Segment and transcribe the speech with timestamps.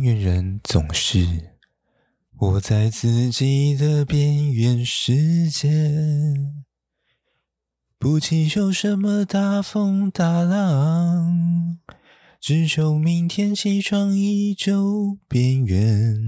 [0.00, 1.50] 边缘人总是
[2.34, 5.68] 活在自己的边缘世界，
[7.98, 11.76] 不祈求什么大风大浪，
[12.40, 16.18] 只求明天起床依旧边缘。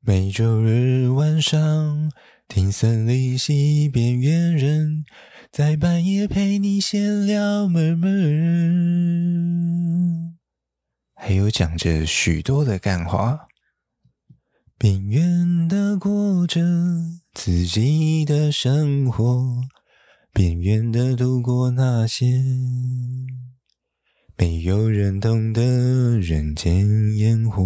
[0.00, 2.12] 每周日晚上
[2.46, 5.06] 听森林系边缘人，
[5.50, 9.30] 在半夜陪你闲聊闷闷。
[11.22, 13.46] 还有讲着许多的干话，
[14.78, 16.62] 边缘的过着
[17.34, 19.60] 自己的生活，
[20.32, 22.24] 边缘的度过那些
[24.38, 25.62] 没有人懂的
[26.18, 27.62] 人间烟火。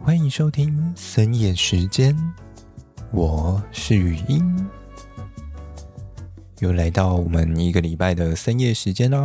[0.00, 2.16] 欢迎收听深夜时间，
[3.10, 4.40] 我是语音。
[6.60, 9.18] 又来到我们一个礼拜的深夜时间啦！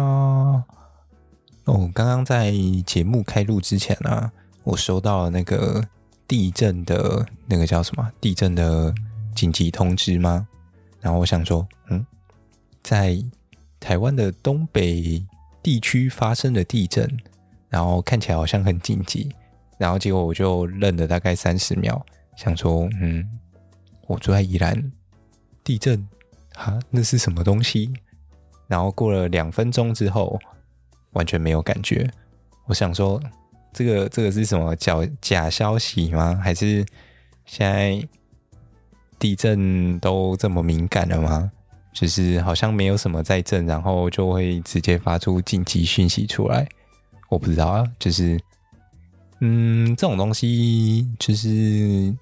[1.66, 2.53] 哦，刚刚在
[2.86, 4.31] 节目开录之前啊，
[4.64, 5.86] 我收到了那个
[6.30, 8.09] 地震的那个叫什么？
[8.22, 8.95] 地震的
[9.36, 10.47] 紧急通知吗？
[11.02, 12.05] 然后我想说，嗯，
[12.81, 13.22] 在
[13.81, 15.22] 台湾的东北
[15.61, 17.05] 地区发生的地震，
[17.67, 19.30] 然后看起来好像很紧急，
[19.77, 22.02] 然后结果我就愣了大概三十秒，
[22.38, 23.30] 想说，嗯，
[24.08, 24.89] 我住在宜兰，
[25.66, 26.08] 地震。
[26.56, 27.92] 啊，那是什么东西？
[28.67, 30.39] 然后过了两分钟之后，
[31.11, 32.09] 完全没有感觉。
[32.66, 33.22] 我想说，
[33.72, 36.39] 这个这个是什么假假消息吗？
[36.42, 36.86] 还是
[37.45, 38.08] 现在
[39.20, 41.52] 地震都这么敏感了吗？
[41.94, 46.67] 就是好像没有什么在震，然后就会直接发出紧急讯息出来。
[47.30, 48.39] 我不知道啊，就是
[49.42, 52.16] 嗯，这种东西就是。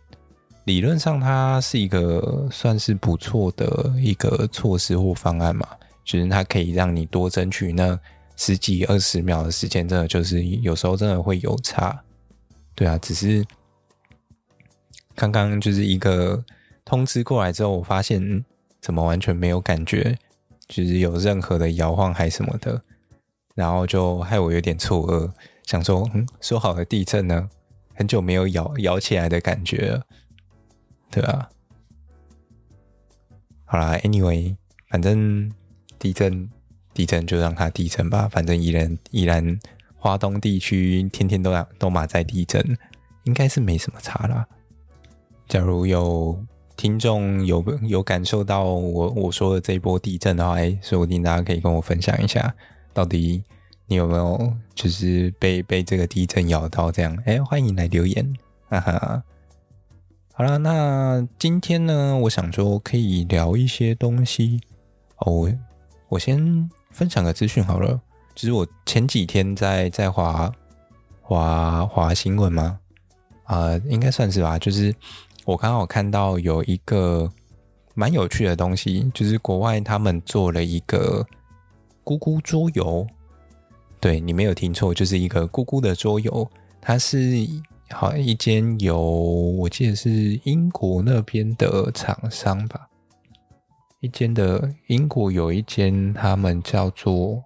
[0.65, 5.67] 理论上，它是一个算是不错的一个措施或方案嘛，
[6.05, 7.99] 就是它可以让你多争取那
[8.37, 12.01] 十几二十秒的时间，真的就是有时候真的会有差。
[12.75, 13.45] 对啊，只是
[15.15, 16.43] 刚刚就是一个
[16.85, 18.43] 通知过来之后，我发现
[18.81, 20.17] 怎么完全没有感觉，
[20.67, 22.81] 就是有任何的摇晃还什么的，
[23.53, 25.29] 然后就害我有点错愕，
[25.65, 27.49] 想说，嗯，说好的地震呢？
[27.95, 30.03] 很久没有摇摇起来的感觉了。
[31.13, 31.47] 对啊，
[33.65, 34.55] 好啦，Anyway，
[34.89, 35.51] 反正
[35.99, 36.49] 地震，
[36.91, 38.27] 地震就让它地震吧。
[38.27, 39.59] 反正依然依然，
[39.95, 42.65] 华东地区天天都要都马在地震，
[43.25, 44.47] 应该是没什么差啦。
[45.47, 46.43] 假如有
[46.75, 52.51] 听众有有感受到我我说的这一波地震的话，哎，说不定大家可以跟我分享一下，
[52.91, 53.43] 到底
[53.85, 57.15] 你有没有就是被被这个地震咬到这样？
[57.27, 58.33] 哎，欢迎来留言，
[58.67, 59.23] 哈哈。
[60.35, 64.59] 好了，那今天呢，我想说可以聊一些东西
[65.17, 65.47] 哦。
[66.09, 68.01] 我先分享个资讯好了，
[68.33, 70.51] 就是我前几天在在华
[71.21, 72.79] 华华新闻吗？
[73.43, 74.57] 啊、呃，应该算是吧。
[74.57, 74.91] 就是
[75.45, 77.31] 我刚好看到有一个
[77.93, 81.23] 蛮有趣的东西，就是国外他们做了一个
[82.03, 83.05] 咕咕桌游。
[83.99, 86.49] 对，你没有听错，就是一个咕咕的桌游，
[86.81, 87.47] 它是。
[87.93, 90.09] 好，一间有我记得是
[90.43, 92.89] 英国那边的厂商吧，
[94.01, 97.43] 一间的英国有一间，他们叫做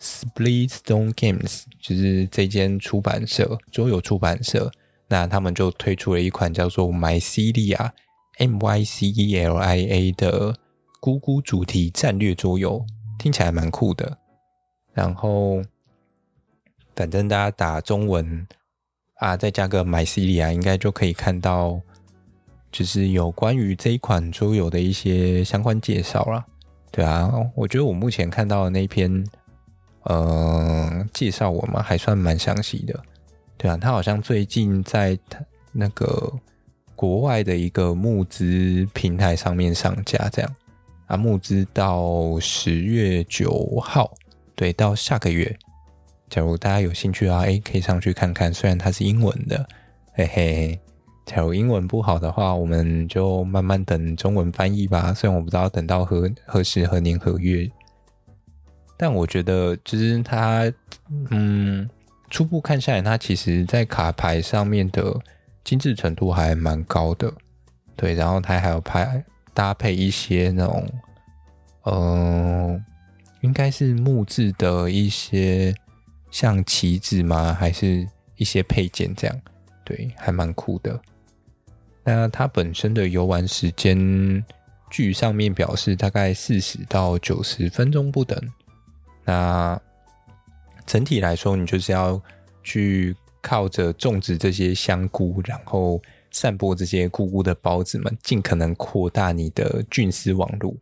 [0.00, 4.70] Splitstone Games，就是这间出版社，桌游出版社，
[5.08, 7.90] 那他们就推出了一款叫做 Mycelia
[8.38, 10.54] M Y C E L I A 的
[11.00, 12.86] 咕咕主题战略桌游，
[13.18, 14.16] 听起来蛮酷的。
[14.94, 15.62] 然后，
[16.94, 18.46] 反正大家打中文。
[19.20, 21.78] 啊，再加个 Mycelia，应该就可以看到，
[22.72, 26.44] 就是有关于这一款桌游的一些相关介绍了。
[26.90, 29.22] 对啊，我觉得我目前看到的那篇，
[30.04, 32.98] 呃，介绍文嘛，还算蛮详细的。
[33.58, 35.16] 对啊，他好像最近在
[35.70, 36.32] 那个
[36.96, 40.56] 国外的一个募资平台上面上架，这样
[41.06, 44.10] 啊，募资到十月九号，
[44.54, 45.54] 对，到下个月。
[46.30, 48.54] 假如大家有兴趣啊，诶，可以上去看看。
[48.54, 49.68] 虽然它是英文的，
[50.14, 50.80] 嘿嘿。
[51.26, 55.12] 假如英文不好的话，我们就慢慢等中文翻译吧。
[55.12, 57.70] 虽然我不知道等到何何时何年何月，
[58.96, 60.72] 但我觉得就是它，
[61.30, 61.88] 嗯，
[62.30, 65.14] 初步看下来，它其实在卡牌上面的
[65.62, 67.32] 精致程度还蛮高的。
[67.94, 69.22] 对，然后它还有拍
[69.54, 70.88] 搭配一些那种，
[71.84, 72.84] 嗯、
[73.42, 75.72] 应该是木质的一些。
[76.30, 77.52] 像旗子吗？
[77.52, 78.06] 还是
[78.36, 79.40] 一些配件这样？
[79.84, 81.00] 对，还蛮酷的。
[82.04, 84.44] 那它本身的游玩时间，
[84.90, 88.40] 据上面表示大概四十到九十分钟不等。
[89.24, 89.80] 那
[90.86, 92.20] 整体来说，你就是要
[92.62, 96.00] 去靠着种植这些香菇，然后
[96.30, 100.74] 散播这些菇菇的孢子们，尽可能扩大你的菌丝网络。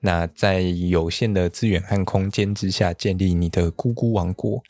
[0.00, 4.62] 那在有限的资源和空间之下，建立你的菇菇王国，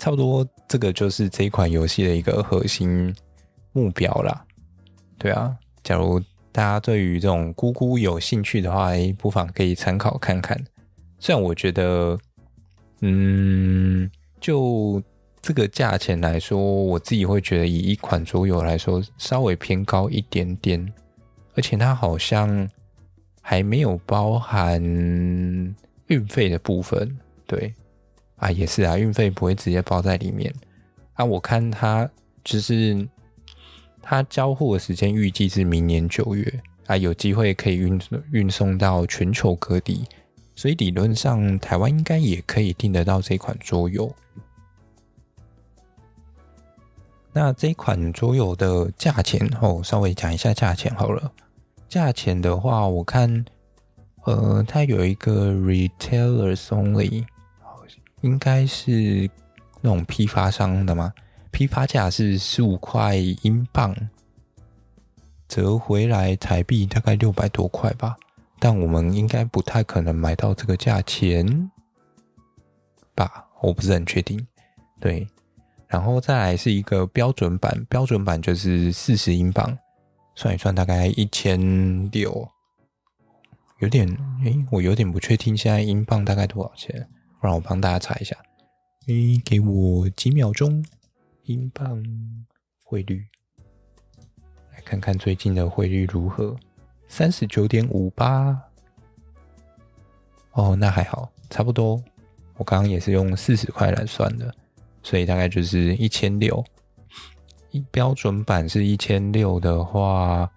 [0.00, 3.14] 差不多这个就是这一款游戏的一个核心
[3.72, 4.42] 目标啦。
[5.18, 6.18] 对啊，假如
[6.50, 10.58] 大家对于这种咕咕有兴趣的话，诶，不妨可以参考看看。
[11.18, 12.18] 虽然我觉得，
[13.02, 14.10] 嗯，
[14.40, 15.02] 就
[15.42, 20.90] 这个价钱来说，我自己会觉得以一款桌游来说，稍微偏高一点点，
[21.54, 22.66] 而且它好像。
[23.42, 24.80] 还没有包含
[26.06, 27.74] 运费的部分，对
[28.40, 30.52] 啊，也是啊，运费不会直接包在里面
[31.14, 31.24] 啊。
[31.24, 32.10] 我看他
[32.42, 33.06] 就是
[34.02, 36.52] 他交货的时间预计是明年九月
[36.86, 38.00] 啊，有机会可以运
[38.32, 40.04] 运送到全球各地，
[40.54, 44.12] 所以理论上台湾应该也可以订得到这款桌游。
[47.32, 51.30] 那这款桌游的价钱哦，稍微讲一下价钱好了。
[51.88, 53.44] 价钱的话，我看，
[54.24, 57.24] 呃，它有一个 retailers only，
[58.22, 59.30] 应该是
[59.80, 61.12] 那种批发商的吗？
[61.50, 63.94] 批发价是十五块英镑，
[65.48, 68.16] 折回来台币大概六百多块吧。
[68.58, 71.70] 但我们应该不太可能买到这个价钱
[73.14, 73.46] 吧？
[73.60, 74.46] 我不是很确定。
[75.00, 75.26] 对，
[75.88, 79.76] 然后再来是一个标准版，标准版就是四十英镑。
[80.36, 82.48] 算一算，大概一千六，
[83.80, 84.06] 有点
[84.44, 87.08] 诶，我有点不确定现在英镑大概多少钱，
[87.40, 88.36] 让我帮大家查一下。
[89.06, 90.84] 诶，给我几秒钟，
[91.44, 92.02] 英镑
[92.84, 93.24] 汇率，
[94.72, 96.56] 来看看最近的汇率如何，
[97.08, 98.56] 三十九点五八。
[100.52, 102.02] 哦，那还好，差不多。
[102.56, 104.54] 我刚刚也是用四十块来算的，
[105.02, 106.62] 所以大概就是一千六。
[107.70, 110.50] 一标准版是一千六的话，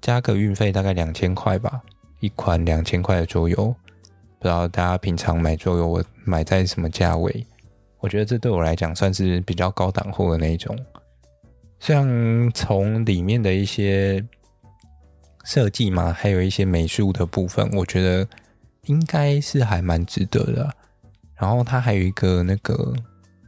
[0.00, 1.82] 加个运费大概两千块吧。
[2.20, 3.74] 一款两千块的桌游，
[4.38, 7.46] 不知道大家平常买桌游我买在什么价位？
[7.98, 10.76] 我觉得这对我来讲算是比较高档货的那一种。
[11.78, 14.24] 像从里面的一些
[15.44, 18.26] 设计嘛，还有一些美术的部分，我觉得
[18.84, 20.74] 应该是还蛮值得的。
[21.34, 22.94] 然后它还有一个那个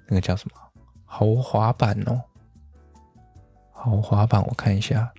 [0.09, 0.57] 那个叫什么
[1.05, 2.21] 豪华版哦。
[3.73, 5.13] 豪华版我看一下，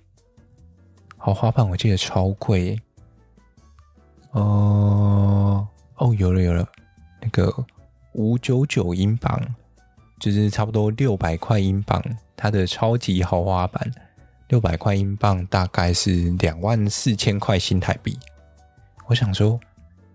[1.16, 2.78] 豪华版我记得超贵，
[4.32, 5.66] 哦
[5.96, 6.66] 哦，有了有了，
[7.20, 7.52] 那个
[8.12, 9.40] 五九九英镑，
[10.18, 12.02] 就是差不多六百块英镑，
[12.36, 13.90] 它的超级豪华版
[14.48, 18.18] 六百块英镑大概是两万四千块新台币。
[19.06, 19.58] 我想说，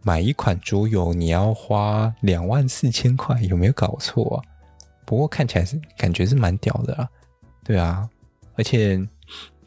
[0.01, 4.43] 买一款桌游你要花两万四千块，有没有搞错啊？
[5.05, 7.09] 不过看起来是感觉是蛮屌的啊，
[7.63, 8.09] 对啊。
[8.55, 9.05] 而且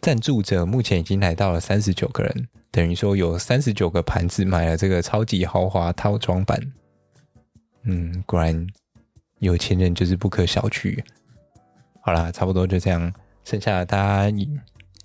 [0.01, 6.61] 赞助者目前已经来到了三十九个人，等于说有三十九个盘子买了这个超级豪华套装版。
[7.83, 8.67] 嗯，果然
[9.39, 11.03] 有钱人就是不可小觑。
[12.03, 13.13] 好啦，差不多就这样，
[13.45, 13.97] 剩下的大
[14.31, 14.37] 家，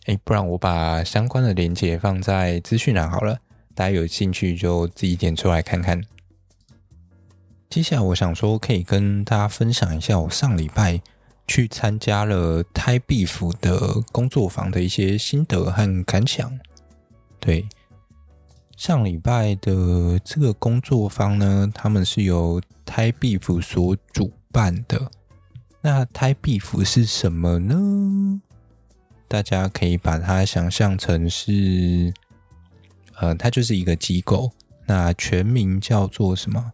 [0.06, 3.40] 哎，不然我把相关的链接放在资讯栏好了，
[3.74, 6.02] 大家有兴趣就自己点出来看看。
[7.70, 11.02] 接下来我想说，可以跟大家分享一下我上礼拜。
[11.46, 16.58] 去参加了 Thai Beef 的工作坊的一些心得和感想。
[17.46, 17.68] 对，
[18.78, 25.12] 上礼拜的这个工作坊呢，他们是由 Thai Beef 所主办的。
[25.82, 28.42] 那 Thai Beef 是什么呢？
[29.28, 32.14] 大家可以把它想象成是，
[33.20, 34.50] 呃，它就是一个机构。
[34.86, 36.72] 那全名叫做什么？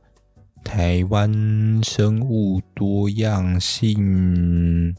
[0.63, 4.95] 台湾生物多样性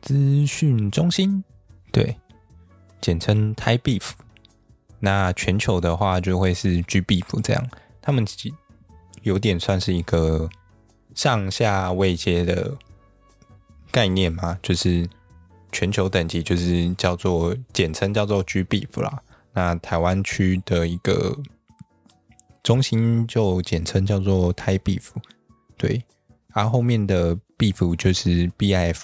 [0.00, 1.42] 资讯中心，
[1.90, 2.16] 对，
[3.00, 4.12] 简称 Thai Beef。
[5.04, 7.68] 那全球的话就会是 GBF 这样，
[8.00, 8.24] 他们
[9.22, 10.48] 有点算是一个
[11.14, 12.76] 上下位阶的
[13.90, 15.08] 概念嘛，就是
[15.72, 19.22] 全球等级就是叫做简称叫做 GBF 啦。
[19.52, 21.36] 那台湾区的一个。
[22.62, 25.18] 中心就简称叫做 Thai B F，
[25.76, 26.00] 对，
[26.52, 29.00] 而、啊、后面的 Beef 就是 BIF，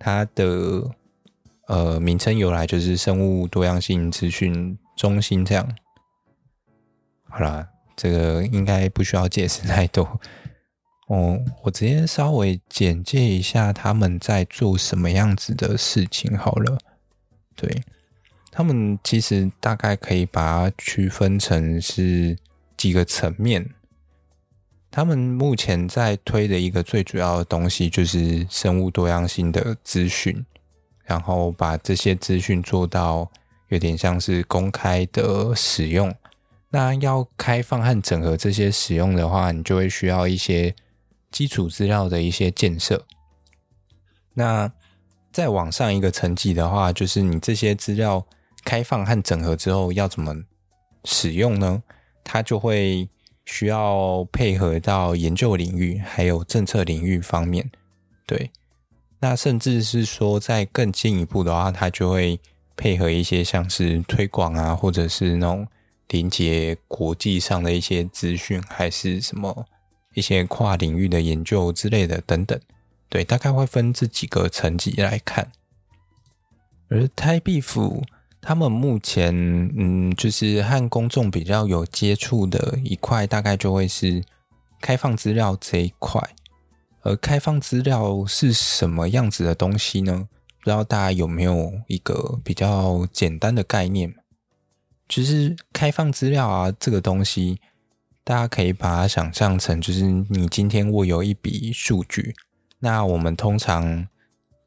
[0.00, 0.90] 它的
[1.68, 5.66] 呃名称由来就是生物多样性资讯中心这样。
[7.30, 10.20] 好啦，这个应该不需要解释太多。
[11.08, 16.78] 哦，我直接稍微简介一下他们在做什么样子的事情好了。
[17.56, 17.82] 对，
[18.50, 22.36] 他们其实大概可以把它区分成是。
[22.78, 23.74] 几个层面，
[24.88, 30.46] 他们目前在推的一个最主要的东西就是生物多样性的资讯，
[31.02, 33.28] 然后把这些资讯做到
[33.68, 36.14] 有点像是公开的使用。
[36.70, 40.74] 那要开放和整合这些使用的话，你就会需要一些
[41.30, 43.06] 基础资料的一些建设。
[44.34, 44.70] 那
[45.32, 48.26] 再往上一个层级的话，就是你这些资料
[48.64, 50.34] 开放和整合之后要怎么
[51.04, 51.82] 使用呢？
[52.22, 53.08] 它就会
[53.46, 57.70] 需要配合到研究领域还有政策领域方面。
[58.26, 58.50] 对，
[59.20, 62.38] 那甚至是说再更进一步的话，它就会
[62.78, 65.68] 配合一些像是推广啊，或者是那种。
[66.10, 69.66] 连接国际上的一些资讯，还是什么
[70.14, 72.58] 一些跨领域的研究之类的等等，
[73.10, 75.52] 对，大概会分这几个层级来看。
[76.88, 78.02] 而泰必府
[78.40, 79.34] 他们目前，
[79.76, 84.24] 嗯，就是和公众比较有接触的一块，大概就会是
[84.80, 86.26] 开放资料这一块。
[87.02, 90.26] 而开放资料是什么样子的东西呢？
[90.68, 94.12] 不知道大家有没有一个比较简单的概念？
[95.08, 97.58] 就是开放资料啊，这个东西，
[98.22, 102.34] 大家可以把它想象成，就是你今天握有一笔数据，
[102.80, 104.06] 那我们通常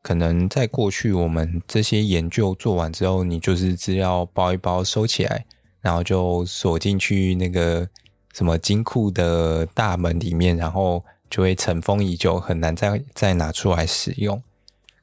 [0.02, 5.46] 可能在过去，我们这些研究做完之后，你就是资料包一包收起来，
[5.82, 7.88] 然后就锁进去那个
[8.34, 14.42] 什么金库的大门里面，然后就会尘封已久，很难再再拿出来使用。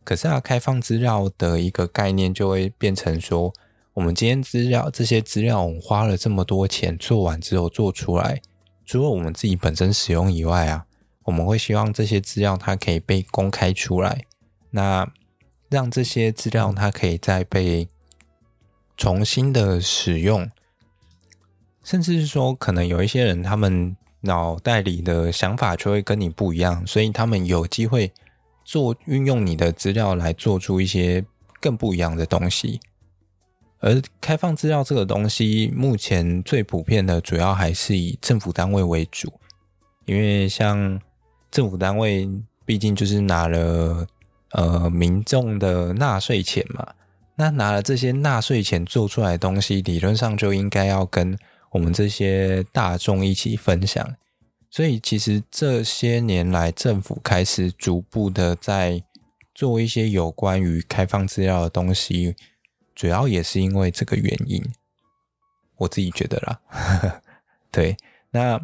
[0.08, 3.52] 可是啊，开放资料的一个概念就会变成说，
[3.92, 8.40] 我们今天资料这些资料，我们花了这么多钱做完之后做出来，
[8.86, 10.86] 除了我们自己本身使用以外啊，
[11.24, 14.24] 我们会希望这些资料它可以被公开出来，
[14.70, 15.06] 那
[15.68, 17.86] 让这些资料它可以再被
[18.96, 20.50] 重新的使用，
[21.84, 28.10] 甚至是说，可能有一些人他们脑袋里的想法就会跟你不一样，所以他们有机会
[28.68, 31.24] 做运用你的资料来做出一些
[31.58, 32.78] 更不一样的东西。
[33.78, 39.32] 而开放资料这个东西，目前最普遍的主要还是以政府单位为主，
[40.04, 41.00] 因为像
[41.50, 42.28] 政府单位
[42.66, 44.06] 毕竟就是拿了
[44.50, 46.86] 呃民众的纳税钱嘛，
[47.36, 51.34] 那拿了这些纳税钱做出来的东西，理论上就应该要跟
[51.70, 54.14] 我们这些大众一起分享。
[54.70, 59.02] 所以其实这些年来，政府开始逐步的在
[59.54, 62.36] 做一些有关于开放资料的东西。
[62.94, 64.60] 主要也是因为这个原因，
[65.76, 67.20] 我自己觉得啦。
[67.70, 67.96] 对，
[68.32, 68.60] 那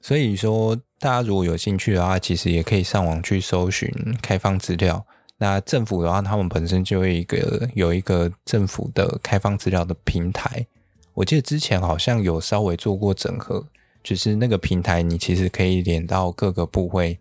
[0.00, 3.90] 所以说，大家如果有兴趣的话，其实也可以上网去搜寻
[4.22, 5.06] 开放资料。
[5.36, 10.66] 那政府的话，他们本身就有一个有一个政府的开放资料的平台。
[11.12, 13.68] 我记得之前好像有稍微做过整合，
[14.02, 17.18] 就是那个平台，你其实可以连到各个部会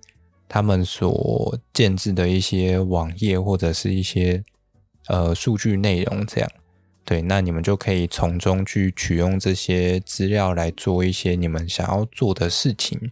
[0.48, 4.44] 他们所建置的一些网页或者是一些。
[5.08, 6.50] 呃，数据内容这样，
[7.04, 13.12] 对，那你们就可以从中去取用这些资料来做一些你们想要做的事情。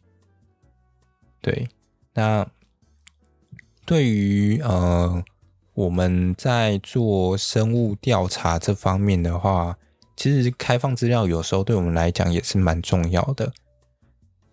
[1.41, 1.67] 对，
[2.13, 2.47] 那
[3.85, 5.21] 对于呃
[5.73, 9.77] 我们在做生物调查这方面的话，
[10.19, 13.51] 其实开放资料有时候对我们来讲也是蛮重要的。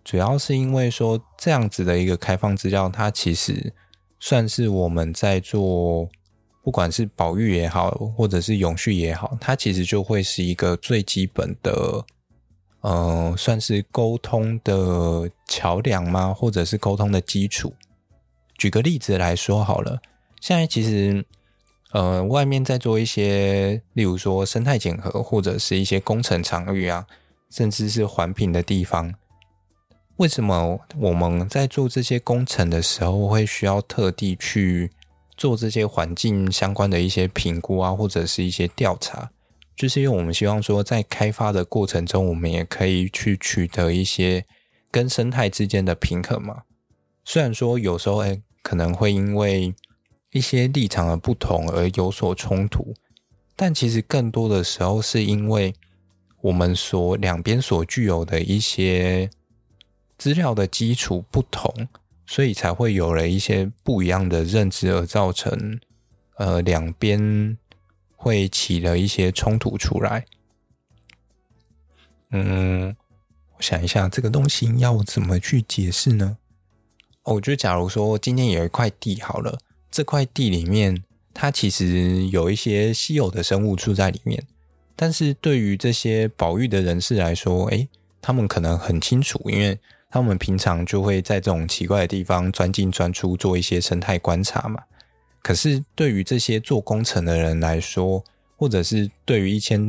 [0.03, 3.73] 主要是因为说这样子的一个开放资料，它其实
[4.17, 6.09] 算是我们在做。
[6.63, 12.05] 不管是保育也好，或者是永续也好，它其实就会是一个最基本的，
[12.81, 16.33] 呃，算是沟通的桥梁吗？
[16.33, 17.73] 或者是沟通的基础。
[18.57, 20.01] 举个例子来说好了，
[20.41, 21.25] 现在其实，
[21.91, 27.05] 呃，外面在做一些，例如说生态检核，或者是一些工程场域啊，
[27.49, 29.13] 甚至是环评的地方，
[30.17, 34.91] 为什么我们在做这些工程的时候，会需要特地去？
[35.37, 39.29] 做这些环境相关的一些评估啊，或者是一些调查，
[39.75, 44.43] 就是因为我们希望说，在开发的过程中，我们也可以去取得一些
[44.89, 46.63] 跟生态之间的平衡嘛。
[47.23, 49.75] 虽然说有时候诶可能会因为
[50.31, 52.93] 一些立场的不同而有所冲突，
[53.55, 55.73] 但其实更多的时候是因为
[56.41, 59.29] 我们所两边所具有的一些
[60.17, 61.87] 资料的基础不同。
[62.29, 65.79] 所以才会有了一些不一样的认知，而造成
[66.35, 67.57] 呃两边
[68.17, 70.25] 会起了一些冲突出来。
[72.31, 72.93] 嗯，
[73.55, 76.37] 我想一下，这个东西要怎么去解释呢？
[77.23, 79.57] 哦，我觉得，假如说今天有一块地好了，
[79.97, 84.45] 这块地里面它其实有一些稀有的生物住在里面，
[84.95, 87.87] 但是对于这些保育的人士来说，诶，
[88.21, 89.79] 他们可能很清楚，因为
[90.11, 94.83] 他们平常就会在这种奇怪的地方钻进钻出，做一些生态观察嘛。
[95.41, 98.23] 可是对于这些做工程的人来说，
[98.55, 99.79] 或者是对于一些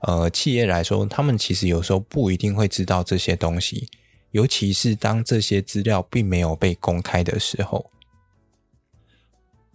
[0.00, 3.86] 呃企业来说，他们其实有时候不一定会知道这些东西，
[4.30, 7.90] 尤其是当这些资料并没有被公开的时候。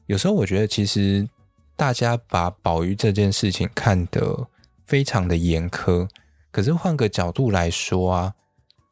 [0.07, 1.27] 有时候我觉得，其实
[1.75, 4.47] 大家把保育这件事情看得
[4.85, 6.07] 非常的严苛。
[6.51, 8.33] 可是换个角度来说啊，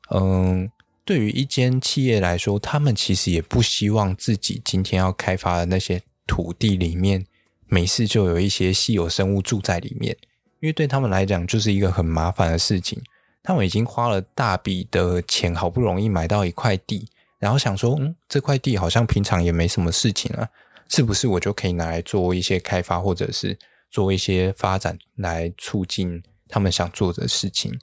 [0.09, 0.69] 嗯，
[1.05, 7.25] 对于一间企业来说，他们其实也不希望自己今天要开发的那些土地里面，
[7.67, 10.17] 没事就有一些稀有生物住在里面，
[10.59, 13.01] 因为对他们来讲就是一个很麻烦的事情。
[13.41, 17.07] 他们已经花了大笔的钱，好不容易买到一块地，
[17.39, 20.47] 然后想说，嗯，这块地好像平常也没什么事情啊，
[20.93, 23.57] 是不是我就可以拿来做一些开发，或者是
[23.89, 26.21] 做一些发展来促进？
[26.47, 27.79] 他们想做的事情，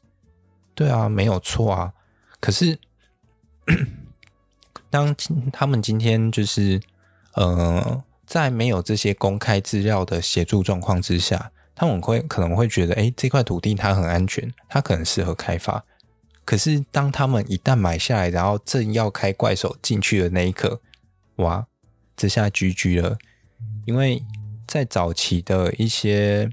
[0.77, 1.93] 对啊，没有错啊。
[2.39, 2.79] 可是，
[4.89, 5.13] 当
[5.53, 6.81] 他们今天就是
[7.35, 15.85] 呃，在没有这些公开资料的协助状况之下，他们会可能会觉得，哎，这块土地它很安全，它可能适合开发。
[16.45, 20.81] 可是，当他们一旦买下来，然后正要开怪手进去的那一刻，
[21.37, 21.67] 哇，
[22.21, 23.17] 这下 GG 了，
[23.87, 24.23] 因为
[24.67, 26.51] 在早期的一些。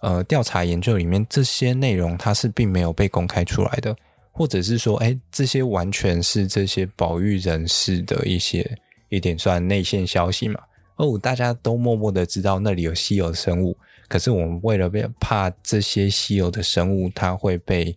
[0.00, 3.96] 呃，调查研究里面这些内容它是并没有被公开出来的，
[4.32, 8.70] 或者是说，哎，这些完全是这些保育人士的一些
[9.08, 10.60] 一点算内线消息嘛？
[10.96, 13.74] 哦，大家都默默的知道那里有稀有生物，
[14.06, 17.96] 可是我们为了怕这些稀有的生物它会被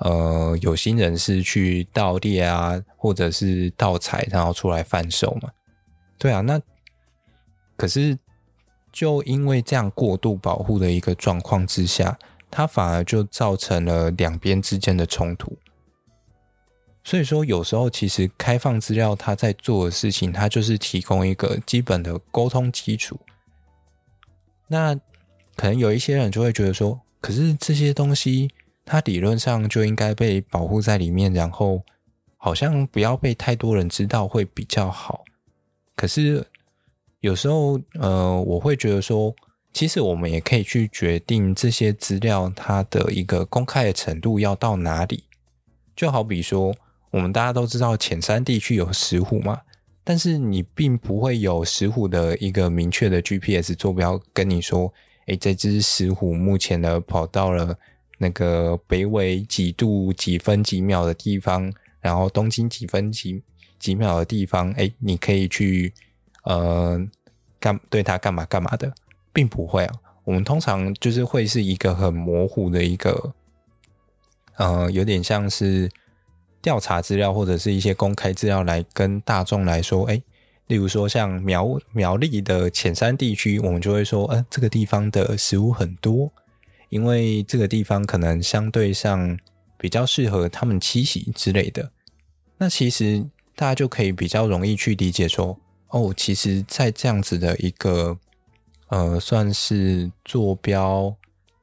[0.00, 5.48] 呃有心人士去盗猎啊，或者是盗采，然后出来贩售嘛？
[6.24, 6.60] 对啊，那
[7.76, 8.18] 可是。
[8.96, 12.16] 就因为这样过度保护的一个状况之下，
[12.48, 15.58] 它反而就造成了两边之间的冲突。
[17.02, 23.18] 所以说，有时候其实开放资料，它在做的事情，它就是提供一个基本的沟通基础。
[24.68, 24.94] 那
[25.56, 28.48] 可能有一些人就会觉得说，可是这些东西，
[28.84, 31.82] 它理论上就应该被保护在里面，然后
[32.36, 35.24] 好像不要被太多人知道会比较好。
[35.94, 36.46] 可是。
[37.20, 39.34] 有时候，呃，我会觉得说，
[39.72, 45.24] 其实我们也可以去决定这些资料它的一个公开的程度要到哪里。
[45.96, 46.74] 就好比说，
[47.10, 49.62] 我们大家都知道浅山地区有石虎嘛，
[50.04, 54.92] 但是你并不会有石虎的一个明确的 GPS 坐标跟你说，
[55.28, 57.74] 诶，这只石虎目前呢跑到了
[58.18, 63.42] 那个北纬几度几分几秒的地方，然后东经几分几
[63.84, 65.92] 几秒的地方，诶，你可以去。
[66.46, 67.00] 呃，
[67.58, 68.92] 干对他干嘛干嘛的，
[69.32, 69.94] 并不会啊。
[70.24, 73.32] 我们通常就是会是一个很模糊的一个，
[74.56, 75.90] 呃，有点像是
[76.60, 80.22] 调查资料或者是一些公开资料来跟大众来说，哎，
[80.66, 86.30] 例如说像苗苗栗的浅山地区，我们就会说，呃，这个地方的食物很多，
[86.90, 89.38] 因为这个地方可能相对上
[89.78, 91.90] 比较适合他们栖息之类的。
[92.58, 95.58] 那其实大家就可以比较容易去理解说。
[95.88, 98.18] 哦，其实，在这样子的一个
[98.88, 101.14] 呃，算是坐标，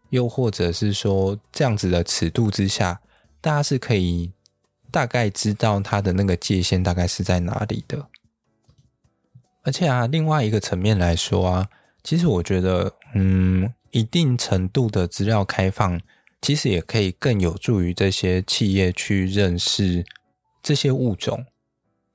[0.09, 3.01] 又或者是说这样子的尺度之下，
[3.41, 4.31] 大家是可以
[4.89, 8.07] 大概知道它的那个界限大概是在哪里的。
[9.63, 11.69] 而且啊，另外一个层面来说啊，
[12.01, 15.99] 其实我觉得，嗯，一定程度的资料开放，
[16.41, 20.05] 其实也可以更有助于这些企业去认识
[20.63, 21.45] 这些物种。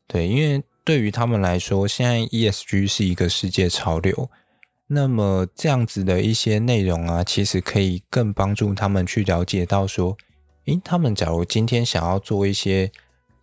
[0.07, 0.63] 对，因为。
[0.87, 4.31] 对于他们来说，现在 ESG 是一个世界潮流。
[4.87, 10.17] 那么这样子的一些内容啊，其实可以更帮助他们去了解到说，
[10.67, 12.93] 诶，他们假如今天想要做一些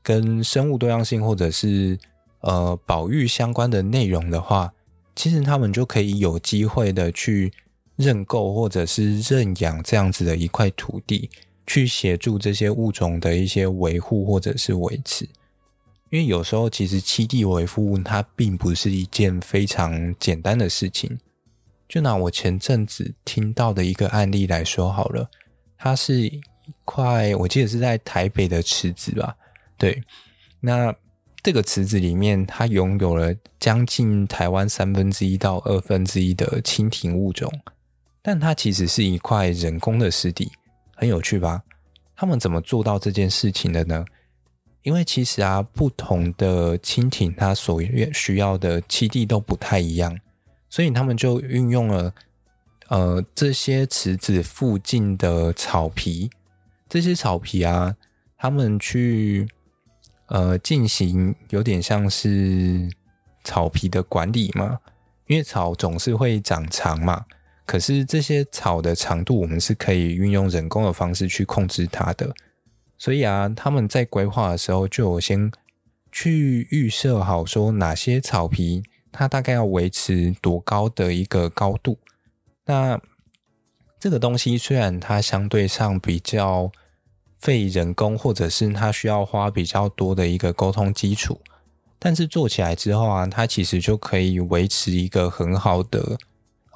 [0.01, 1.99] 跟生物多样性或者是
[2.39, 4.71] 呃保育相关的内容的话，
[5.13, 7.51] 其实他们就可以有机会的去
[7.97, 11.29] 认购或者是认养这样子的一块土地，
[11.67, 15.27] 去协助这些物种的一些维护或者是维持。
[16.13, 21.17] 因为有时候，其实七地维护它并不是一件非常简单的事情。
[21.89, 25.27] 就拿我前阵子听到的一个案例来说好了，
[25.75, 26.39] 它是一
[26.85, 29.35] 块，我记得是在台北的池子吧？
[29.75, 30.03] 对，
[30.59, 30.93] 那
[31.41, 37.51] 这个池子里面，它拥有了将近台湾三分之一到二分之一的蜻蜓物种，
[38.21, 40.51] 但它其实是一块人工的湿地，
[40.95, 41.63] 很有趣吧？
[42.15, 44.05] 他们怎么做到这件事情的呢？
[44.83, 47.81] 因为其实啊，不同的蜻蜓它所
[48.13, 50.19] 需要的栖地都不太一样，
[50.69, 52.13] 所以他们就运用了
[52.89, 56.29] 呃这些池子附近的草皮，
[56.89, 57.95] 这些草皮啊，
[58.37, 59.47] 他们去
[60.27, 62.89] 呃进行有点像是
[63.43, 64.79] 草皮的管理嘛，
[65.27, 67.25] 因为草总是会长长嘛。
[67.65, 72.29] 可是这些草的长度，我们是可以运用人工的方式去控制它的。
[73.03, 75.51] 所以啊，他们在规划的时候就有先
[76.09, 81.97] 去预设好，说哪些草皮它大概要维持多高的一个高度。
[82.63, 82.97] 那
[83.99, 86.71] 这个东西虽然它相对上比较
[87.41, 91.41] 费人工，或者是它需要花比较多的一个沟通基础，
[91.99, 96.17] 但是做起来之后啊，它其实就可以维持一个很好的。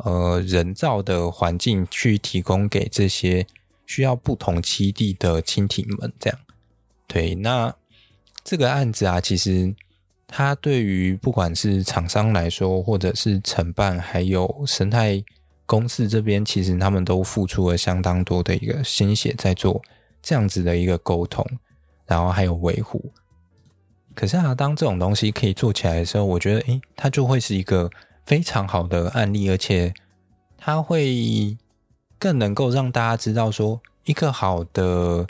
[0.04, 3.48] 呃，人造的环境去提供给这些
[3.88, 6.40] 需要不同栖地的蜻蜓们，这样。
[7.08, 7.74] 对，那
[8.44, 9.74] 这个案子啊，其实
[10.28, 15.24] 它对于不管是厂商来说，或者是承办，还有生态
[15.66, 19.82] 公司这边，其实他们都付出了相当多的一个心血在做
[20.22, 21.44] 这样子的一个沟通，
[22.06, 23.12] 然后还有维护。
[24.14, 27.90] 可是啊，当这种东西可以做起来的时候，我觉得，诶，它就会是一个。
[28.28, 29.94] 非常好的案例，而且
[30.58, 31.58] 它会
[32.20, 35.28] 更能够让大家知道说，一个好的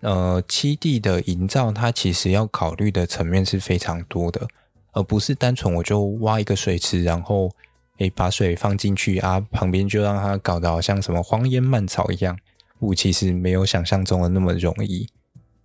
[0.00, 4.48] 呃栖地的营造，它其实要考虑的层面是非常多的，
[4.92, 7.50] 而不是单纯我就挖一个水池，然后
[7.98, 12.38] 诶把水放进去啊，旁边就让它搞得好像什么荒烟蔓草一样，
[12.78, 15.08] 我其实没有想象中的那么容易，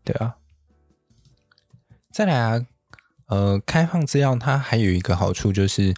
[0.04, 0.36] 对啊。
[2.12, 2.66] 再来啊，
[3.28, 5.94] 呃，开放资料它还有一个好处就是。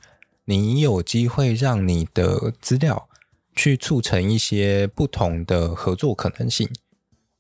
[0.46, 3.08] 你有机会让你的资料
[3.56, 6.70] 去促成一些不同的合作可能性，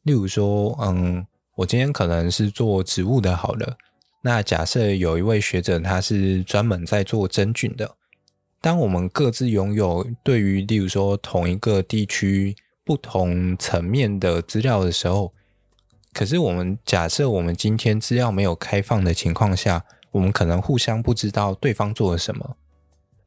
[0.03, 3.77] 例如说，嗯，我今天可能是做植物的，好了，
[4.21, 7.95] 那假设有一位学者他是专门在做真菌的，
[8.59, 15.33] 当我们各自拥有对于例如说同一个地区不同层面的资料的时候，
[16.11, 22.57] 可是我们假设我们今天资料没有开放的情况下，我们可能互相不知道对方做了什么。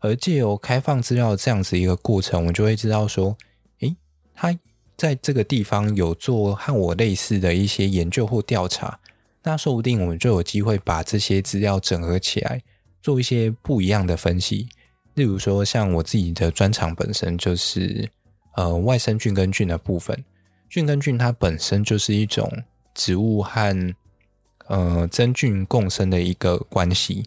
[0.02, 3.36] 而借由开放资料这样子一个过程，我就会知道说，
[3.80, 3.96] 诶，
[4.34, 4.58] 他
[4.96, 8.98] 在这个地方有做和我类似的一些研究或调查，
[9.44, 12.60] 那说不定我们就有机会把这些资料整合起来，
[13.00, 14.68] 做一些不一样的分析。
[15.14, 18.10] 例如说，像我自己的专长本身就是
[18.56, 20.24] 呃外生菌根菌的部分，
[20.68, 22.50] 菌根菌它本身就是一种
[22.92, 23.94] 植物和
[24.66, 27.26] 呃真菌共生的一个关系。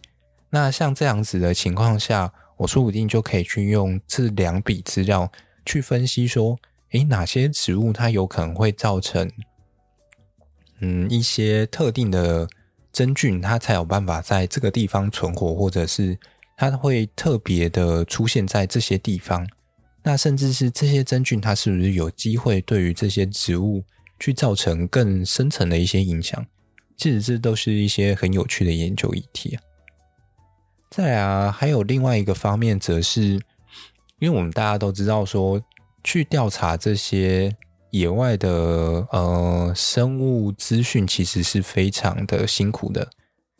[0.50, 5.32] 那像这样子的情况下，我说不定就可以去用这两笔资料
[5.66, 6.58] 去分析说，
[6.92, 9.30] 诶，哪些植物它有可能会造成，
[10.80, 12.48] 嗯，一些特定的
[12.94, 16.18] 真菌，它才有办法在这个地方存活，或者是
[16.56, 19.46] 它会特别的出现在这些地方。
[20.04, 23.84] 那甚至是这些真菌，它是不是有机会对于这些植物
[24.20, 26.46] 去造成更深层的一些影响？
[26.96, 29.62] 其实这都是一些很有趣的研究议题啊。
[30.96, 33.42] 再啊，还有另外一个方面，则是因
[34.22, 35.62] 为我们大家都知道说，
[36.06, 37.54] 去调查这些
[37.90, 43.10] 野外的呃生物资讯，其实是非常的辛苦的。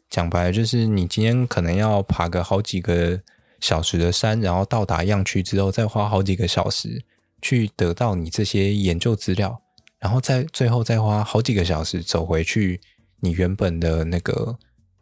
[0.10, 3.20] 讲白了，就是你今天可能要爬个好几个
[3.60, 7.04] 小时的山，然后到达样区之后，再花好几个小时
[7.42, 9.62] 去得到你这些研究资料，
[10.00, 12.80] 然后再最后再花好几个小时走回去
[13.20, 14.58] 你原本的那个。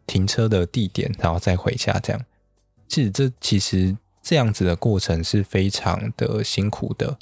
[0.06, 2.24] 停车的地点，然后再回家，这样。
[2.88, 7.18] 其实这其实这样子的过程是非常的辛苦的。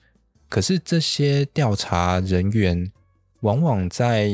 [0.48, 2.92] 可是这些调查人员
[3.40, 4.30] 往往在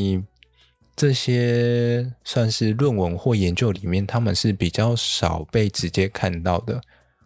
[0.96, 6.80] 这些算是论文或研究里面，他们是比较少被直接看到的，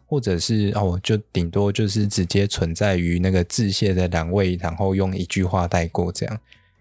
[0.05, 6.39] 或者是哦，就顶多就是直接存在于那个致谢的栏位，然后用一句话带过这样。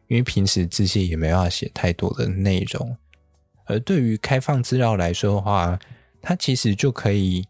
[0.10, 2.98] 因为平时致谢也没办法写太多的内容。
[3.72, 5.80] 而对于开放资料来说的话，
[6.22, 7.48] 它其实就可以，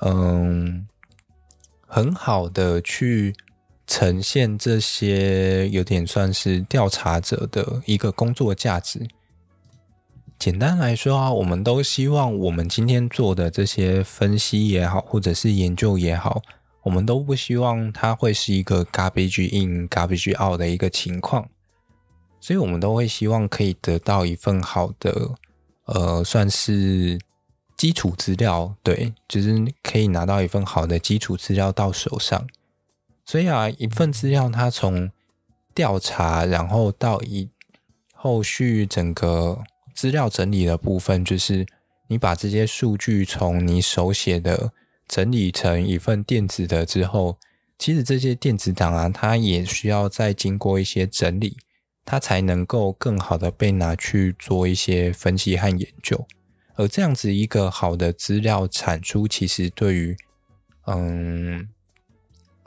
[0.00, 0.86] 嗯，
[1.86, 3.34] 很好的去
[3.84, 9.06] 呈现这些有点算是调查者的一个工作价值。
[10.38, 16.42] 简单来说啊，我们都希望我们今天做的这些分析也好，或者是研究也好，
[16.84, 21.48] 我们都不希望它会是一个 garbage in, garbage out 的一个情况，
[22.40, 25.34] 所以我们都会希望可以得到一份好的。
[25.86, 27.18] 呃，算是
[27.76, 32.46] 基础资料，对，就是可以拿到一份好的基础资料到手上。
[33.24, 35.10] 所以啊，一份资料它从
[35.74, 37.48] 调查，然后到一
[38.14, 39.62] 后续整个
[39.94, 41.66] 资料整理的部分，就是
[42.08, 44.72] 你把这些数据从你手写的
[45.06, 47.36] 整理成一份电子的之后，
[47.78, 51.56] 其实这些电子档啊，它也需要再经过一些整理。
[52.06, 56.26] 它才能够更好的被拿去做一些分析和研究。
[56.76, 60.16] 而这样子一个好的资料产出，其实对于
[60.86, 61.68] 嗯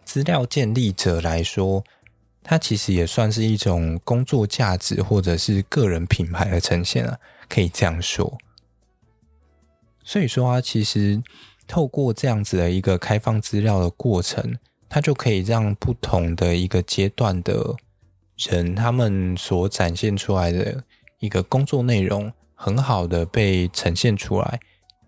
[0.03, 1.83] 资料建立者来说，
[2.43, 8.37] 它其实也算是一种工作价值或者是个人品牌的呈现啊，可以这样说。
[10.03, 11.21] 所以说啊，其实
[11.67, 14.57] 透过这样子的一个开放资料的过程，
[14.89, 17.75] 它就可以让不同的一个阶段的
[18.39, 20.83] 人，他们所展现出来的
[21.19, 24.59] 一个工作内容，很好的被呈现出来。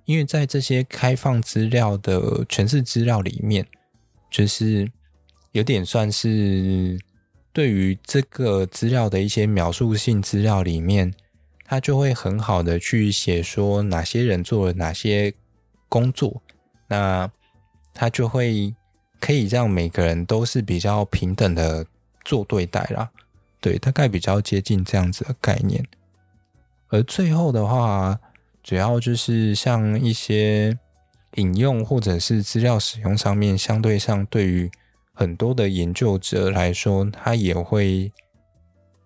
[0.05, 3.65] 因为在这些开放资料的诠释资料里面，
[4.29, 4.91] 就是
[5.51, 6.99] 有点算是。
[7.53, 11.13] 对于这个资料的一些描述性资料里面，
[11.65, 15.33] 他就会很好的去写说哪些人做了哪些
[15.89, 16.41] 工作，
[16.87, 17.29] 那
[17.93, 18.73] 他就会
[19.19, 21.85] 可以让每个人都是比较平等的
[22.23, 23.11] 做对待啦，
[23.61, 25.85] 对，大概比较接近这样子的概念。
[26.89, 28.19] 而最后的话，
[28.61, 30.77] 主要就是像一些
[31.35, 34.69] 引用或者是资料使用上面，相对上对于。
[35.13, 38.11] 很多的研究者来说，它也会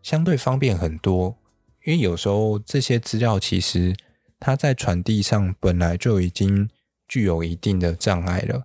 [0.01, 1.35] 相对方便很多，
[1.83, 3.93] 因为有时候这些资料其实
[4.39, 6.69] 它在传递上本来就已经
[7.07, 8.63] 具有一定的障碍了，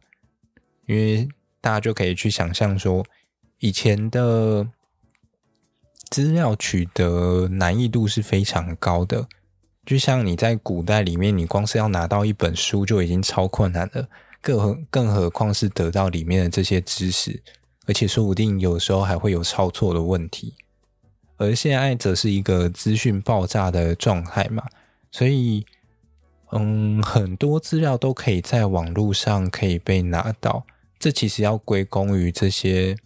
[0.86, 1.26] 因为
[1.60, 3.04] 大家就可以去想象说，
[3.58, 4.68] 以前的
[6.10, 9.28] 资料取得难易度是非常高的，
[9.86, 14.08] 就像你在古代里面，你光是要拿到一本书就已经超困难了。
[14.42, 17.42] 更何更何况是得到里面的这些知识，
[17.86, 20.54] 而且说不定有时候还会有抄错的问题。
[21.36, 24.64] 而现在则是一个资讯爆炸的状态嘛，
[25.10, 25.64] 所以
[26.52, 30.64] 嗯，很多资料都可以在网络上可以被拿到。
[30.98, 32.96] 这其实要归功于这些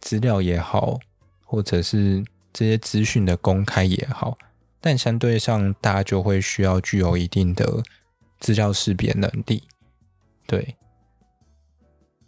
[0.00, 0.98] 资料也好，
[1.44, 2.24] 或者是
[2.58, 4.36] 这些资讯的公开也好，
[4.80, 7.84] 但相对上大家就会需要具有一定的
[8.40, 9.62] 资料识别能力。
[10.44, 10.74] 对，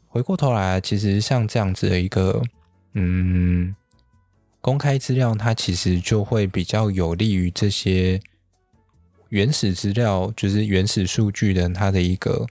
[0.06, 2.40] 回过头来，其实像这样子的一个
[2.92, 3.74] 嗯
[4.60, 8.20] 公开资料，它其实就会比较有利于这些
[9.30, 12.46] 原始资料，就是原始数据的它的一个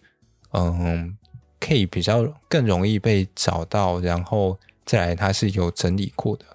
[0.51, 1.17] 嗯，
[1.61, 6.45] 可以比较更容易被找到，然后再来它是有整理过的。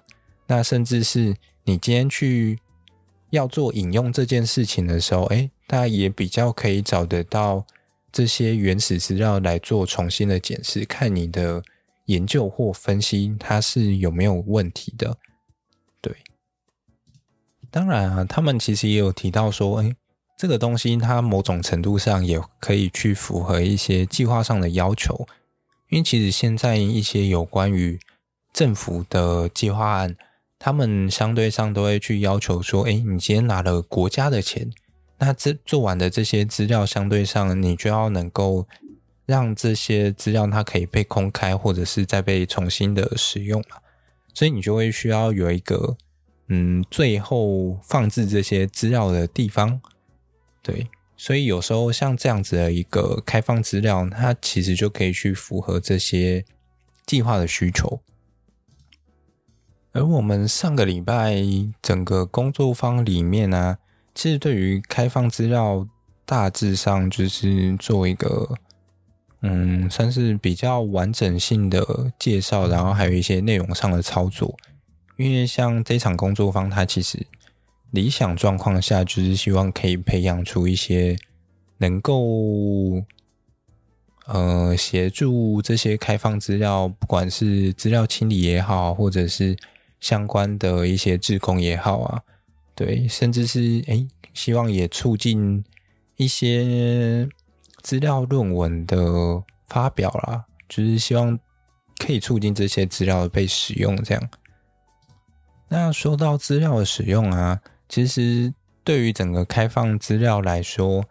[0.47, 2.59] 那甚至是你今天去
[3.29, 7.65] 要做引用这件事情的时候，哎，大家也比较可以找得到。
[8.11, 11.61] 这些原始资料来做重新的检视，看你的
[12.05, 15.17] 研究或分析它是有没有问题的。
[15.99, 16.15] 对，
[17.69, 19.93] 当然啊，他们其实也有提到说，哎，
[20.37, 25.27] 这个东西它某种程度上也可以去符合一些计划上的要求，
[25.89, 27.99] 因为其实现在一些有关于
[28.53, 30.15] 政府的计划案，
[30.57, 34.71] 他们相对上都会去要求说，哎，你今天拿了国家的钱。
[35.17, 38.67] 那这做完的这些资料，相对上你就要能够
[39.25, 43.81] 让这些资料它可以被公开，或者是再被重新的使用了，
[44.33, 45.95] 所以你就会需要有一个
[46.49, 49.79] 嗯，最后放置这些资料的地方。
[50.61, 56.43] 对，所以有时候像这样子的一个开放资料，它其实就可以去符合这些
[57.05, 58.01] 计划的需求。
[59.95, 61.37] 而我们上个礼拜
[61.81, 63.77] 整个工作坊里面呢、
[64.13, 65.87] 其实对于开放资料，
[66.25, 68.55] 大致上就是做一个，
[69.41, 74.53] 嗯，算是比较完整性的介绍，然后还有一些内容上的操作。
[75.15, 77.25] 因为像这场工作坊，它其实
[77.91, 81.15] 理想状况下就是希望可以培养出一些
[81.77, 83.01] 能够，
[84.25, 89.55] 呃，协助这些开放资料，不管是资料清理也好，或者是
[90.05, 92.21] 相关的一些志工也好啊。
[92.75, 95.65] 对，甚至是诶，希望也促进
[96.15, 97.27] 一些
[97.81, 101.39] 资料论文的发表啦，就是希望
[101.97, 103.95] 可以促进这些资料被使用。
[104.03, 104.29] 这样，
[105.69, 111.03] 那说到资料的使用啊，其实对于整个开放资料来说，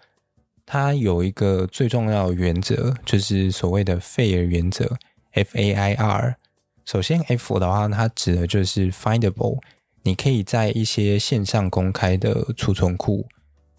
[0.64, 4.96] 它有一个最重要的原则，就是所谓的 FAIR 原则
[5.32, 6.36] （F-A-I-R）。
[6.84, 9.58] 首先，F 的话，它指的就是 findable。
[10.02, 13.26] 你可以在一些线上公开的储存库，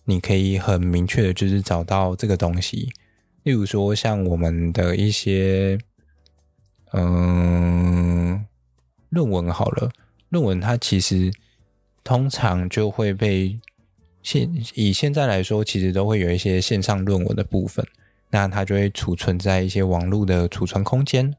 [0.05, 2.91] 你可以很明确的，就是找到这个东西。
[3.43, 5.77] 例如说，像我们的一些，
[6.93, 8.43] 嗯，
[9.09, 9.91] 论文好了，
[10.29, 11.31] 论文它其实
[12.03, 13.59] 通常就会被
[14.23, 17.85] 现以现在来说，其实都会有一些线上论文的部分，
[18.31, 21.35] 那它就会储存在一些网络的储存空间，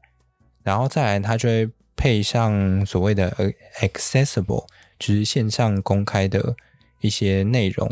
[0.67, 3.31] 然后再来它就会配上所谓的
[3.79, 4.65] accessible。
[4.99, 6.55] 就是线上公开的
[7.01, 7.87] 一些内容，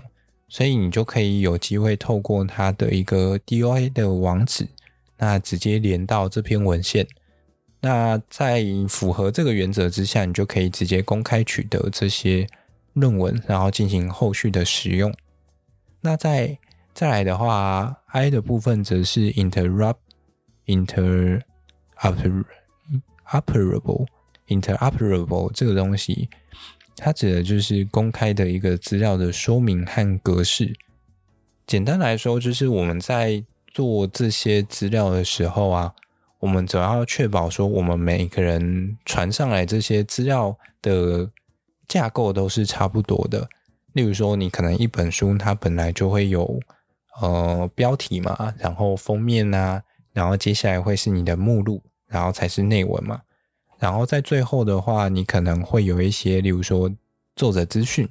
[0.48, 4.68] 所以你就可以有机会透过它的一个 DOA 的网址，
[5.20, 7.06] 那直接连到这篇文献。
[7.82, 12.48] 那在符合这个原则之下，你就可以直接公开取得这些
[12.94, 15.14] 论文，然后进行后续的使用。
[16.02, 16.58] 那再
[16.92, 19.98] 再来的话，I 的部分则是 interrupt
[20.66, 21.44] inter
[22.00, 22.46] operable
[23.32, 24.08] operable
[24.48, 26.30] interoperable 这个东西，
[26.96, 30.76] 它指的就是公开的一个资料的说明和格式。
[31.68, 35.94] 简单来说，就是我们在做这些资料的时候啊，
[36.40, 41.32] 我们总要确保说，我们每个人传上来这些资料的
[41.88, 43.50] 架构都是差不多的。
[43.94, 46.60] 例如说，你可能一本书它本来就会有
[47.22, 49.82] 呃标题嘛，然后封面啊，
[50.14, 51.82] 然后接下来会是你的目录，
[52.16, 53.22] 然后才是内文嘛。
[53.78, 56.90] 然后在最后的话，你可能会有一些，例如说
[57.36, 58.08] 作者资讯、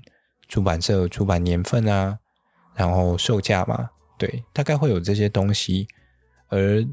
[0.47, 2.19] 出版社出版年份啊，
[2.75, 3.89] 然后售价嘛，
[4.19, 5.89] 对，大概会有这些东西。
[6.49, 6.85] 而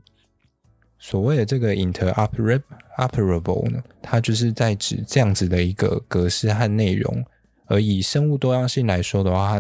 [0.97, 7.25] 所谓的这个 interoperable 呢，它就是在指这样子的一个格式和内容。
[7.65, 9.59] 而以生物多样性来说的话，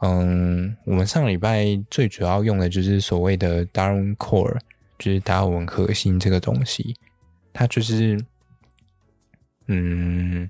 [0.00, 4.58] 嗯，我们上礼拜最主要用的就是所谓的 Darwin Core，
[4.98, 6.94] 就是达尔文核心这个东西，
[7.52, 8.18] 它就是，
[9.66, 10.48] 嗯，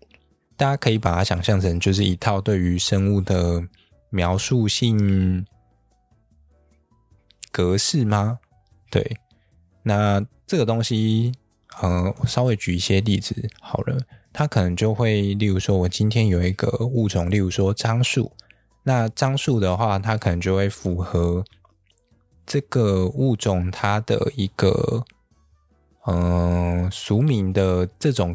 [0.57, 3.63] 大家可以把它想象成就是一套对于生物的
[4.11, 5.47] 描述性
[7.53, 8.39] 格式吗？
[8.91, 9.17] 对，
[9.83, 11.33] 那这个东西，
[11.83, 13.99] 嗯，稍微举一些例子好了。
[14.33, 18.31] 它可能就会，例如说，我今天有一个物种，例如说樟树，
[18.85, 21.45] 那樟树的话，它可能就会符合
[22.49, 25.05] 这个物种它的一个，
[26.07, 28.35] 嗯、俗名的这种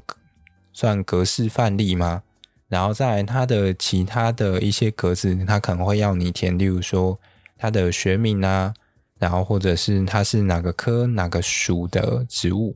[0.72, 2.22] 算格式范例吗？
[2.70, 7.20] 然后再来它的其他的一些格子，它可能会要你填，例如说
[7.58, 8.72] 它的学名啊，
[9.18, 12.76] 然后或者是它是哪个科哪个属的植物。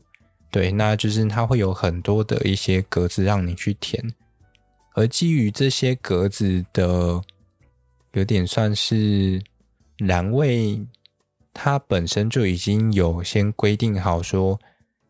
[0.50, 4.04] 对，那就是它会有很多的一些格子让你去填，
[4.96, 7.22] 而基于这些格子的，
[8.14, 9.42] 有点算是
[10.00, 10.80] 栏位，
[11.60, 14.60] 它本身就已经有先规定好说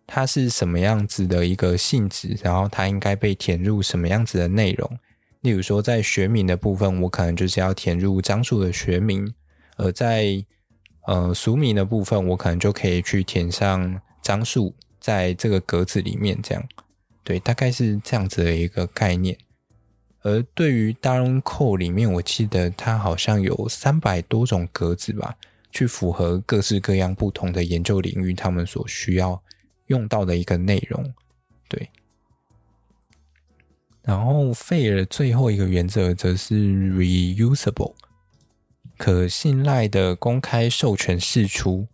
[0.06, 4.98] 它是什么样子的一个性质，然后它应该被填入什么样子的内容。
[5.42, 9.28] 例如说，在学名的部分，我可能就是要填入樟树的学名；
[9.76, 10.42] 而在
[11.06, 14.74] 呃俗名的部分，我可能就可以去填上樟树。
[15.00, 16.64] 在这个格子里面，这样
[17.24, 19.38] 对，大概是这样子的一个概念。
[20.24, 25.36] 而对于 Darwin Core 里面，我记得它好像有三百多种格子吧，
[25.72, 29.42] 去符合各式各样不同的研究领域，他们所需要
[29.88, 31.14] 用到的一个内容。
[31.68, 31.90] 对。
[34.04, 36.56] 然后费尔最后一个原则则是
[36.94, 37.94] reusable，
[38.98, 41.88] 可信赖的公开授权释出。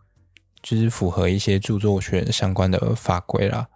[0.61, 3.67] 就是符合一些著作权相关的法规啦。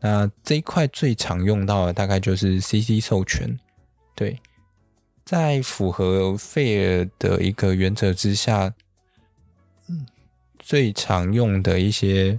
[0.00, 3.60] 那这一块最常用到的大概就是 CC 授权。
[4.14, 4.40] 对，
[5.22, 8.72] 在符合费尔的一个原则之下，
[10.64, 12.38] 最常用的一些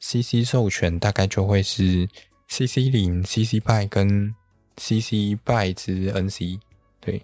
[0.00, 2.08] CC 授权大概就会是
[2.48, 4.34] CC 零、CC BY 跟
[4.76, 6.60] CC BY 之 NC。
[7.00, 7.20] 对，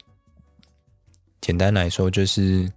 [1.41, 2.73] 简单来说就是。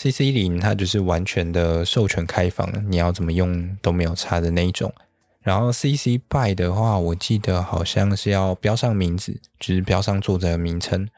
[0.00, 4.94] C C 零它就是完全的授权开放，你要怎么用都没有差的那一种。
[5.40, 11.08] 然后 C C BY 的话，我记得好像是要标上名字，就是标上作者的名称。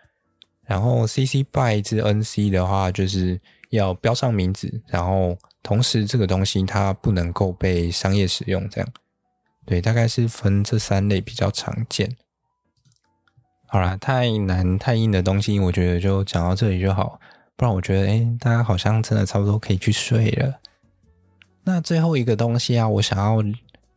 [0.64, 8.88] 然后 C C BY 之 N C 的话，就是要标上名字，然后同时这个东西它不能够被商业使用，这样。
[9.66, 12.16] 对，大概是分这三类比较常见。
[13.66, 17.20] 好啦，太难太硬的东西，我觉得就讲到这里就好。
[17.56, 20.58] 不然我觉得，哎，大家好像真的差不多可以去睡了。
[21.62, 23.36] 那最后一个东西啊，我想要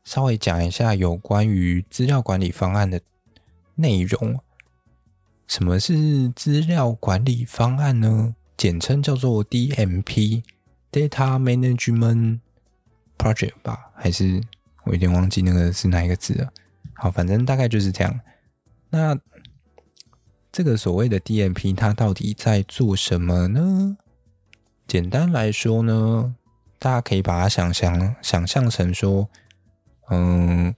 [0.04, 3.02] 稍微讲一下有关于资料管理方案的
[3.76, 4.38] 内容。
[5.48, 8.36] 什么是资料管理方案呢？
[8.56, 10.44] 简称叫做 DMP
[10.94, 12.40] data Management
[13.18, 13.92] Project） 吧？
[13.96, 14.40] 还是
[14.84, 16.54] 我有点忘记那个是哪一个字了。
[16.94, 18.20] 好，反正大概就是这样。
[18.92, 19.18] 那
[20.52, 23.98] 这个所谓的 DMP，它到底在做什么呢？
[24.86, 26.36] 简单来说呢，
[26.78, 29.28] 大家可以把它想象想象成说，
[30.10, 30.76] 嗯，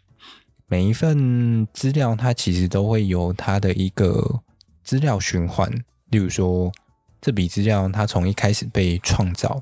[0.68, 4.42] 每一份资料它其实都会有它的一个
[4.84, 5.70] 资料循环。
[6.10, 6.72] 例如说，
[7.20, 9.62] 这笔资料它从一开始被创造，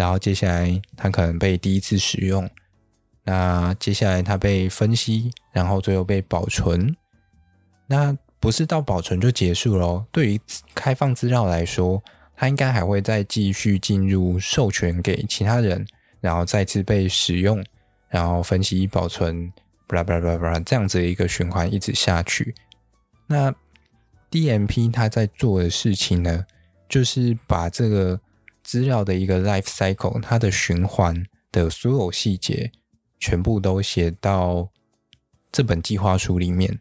[0.00, 2.48] 然后接下来它可能被第一次使用，
[3.22, 6.96] 那接下来它被分析，然后最后被保存。
[7.86, 10.02] 那不是到保存就结束了。
[10.10, 10.40] 对于
[10.74, 12.02] 开放资料来说，
[12.34, 15.86] 它应该还会再继续进入授权给其他人，
[16.22, 17.62] 然后再次被使用，
[18.08, 19.52] 然后分析、保存，
[19.86, 22.54] 巴拉巴拉巴拉这样子一个循环一直下去。
[23.26, 23.54] 那
[24.30, 26.46] DMP 它在做的事情呢，
[26.88, 28.18] 就是把这个
[28.70, 32.70] 资料的一个 life cycle，它的循环的所有细节，
[33.18, 34.70] 全部都写到
[35.50, 36.78] 这本计划书里面。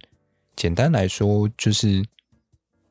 [0.56, 2.06] 简单来说，就是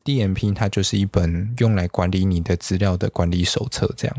[0.03, 4.17] DMP 它就是一本用来管理你的资料的管理手册，这样。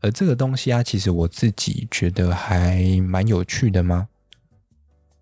[0.00, 4.08] 而这个东西啊，其实我自己觉得还蛮有趣的吗？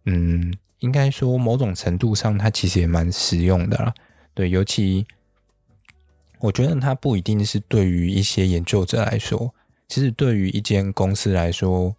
[0.05, 3.93] 嗯，应该说某种程度上，它其实也蛮实用的啦。
[4.35, 5.05] 对，尤其
[6.39, 9.55] 我觉得它不一定是对于一些研究者来说，
[9.89, 11.95] 其实对于一间公司来说，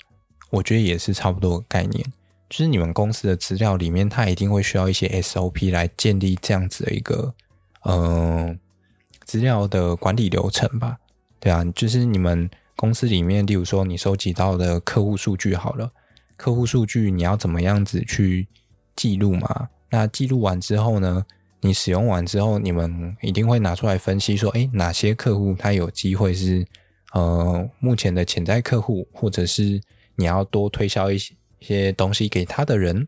[0.50, 2.06] 我觉得也是差不多的概念。
[2.50, 7.34] 就是你们公司的资料里面，它一定会需要一些 SOP 来建立这样子的一个
[7.84, 8.58] 嗯
[9.26, 10.98] 资料的管理流程吧？
[11.40, 15.92] 对啊，就是你们公司里面，例如说你收集到的客户数据好了，
[16.38, 18.48] 客户数据你要怎么样子去
[18.96, 19.68] 记录嘛？
[19.90, 21.26] 那记录完之后呢，
[21.62, 26.66] 你使用完之后，你们一定会拿出来分析说，诶，哪些客户他有机会是
[27.14, 29.82] 呃目前的潜在客户，或者是
[30.16, 31.34] 你要多推销一些。
[31.98, 33.08] 东西给他的人，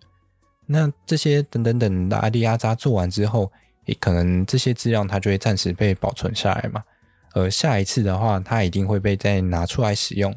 [0.65, 3.49] 那这些等等等的阿迪阿扎做完之后，
[3.85, 6.83] 也可能这些资料它就会暂时被保存下来嘛。
[7.35, 10.35] 而下一次的话，它一定会被再拿出来使用。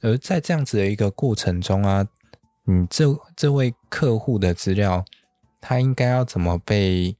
[0.00, 2.04] 而在这样子的一个过程中啊，
[2.64, 3.06] 你这
[3.36, 5.04] 这位客户的资料，
[5.60, 7.16] 他应该要怎么被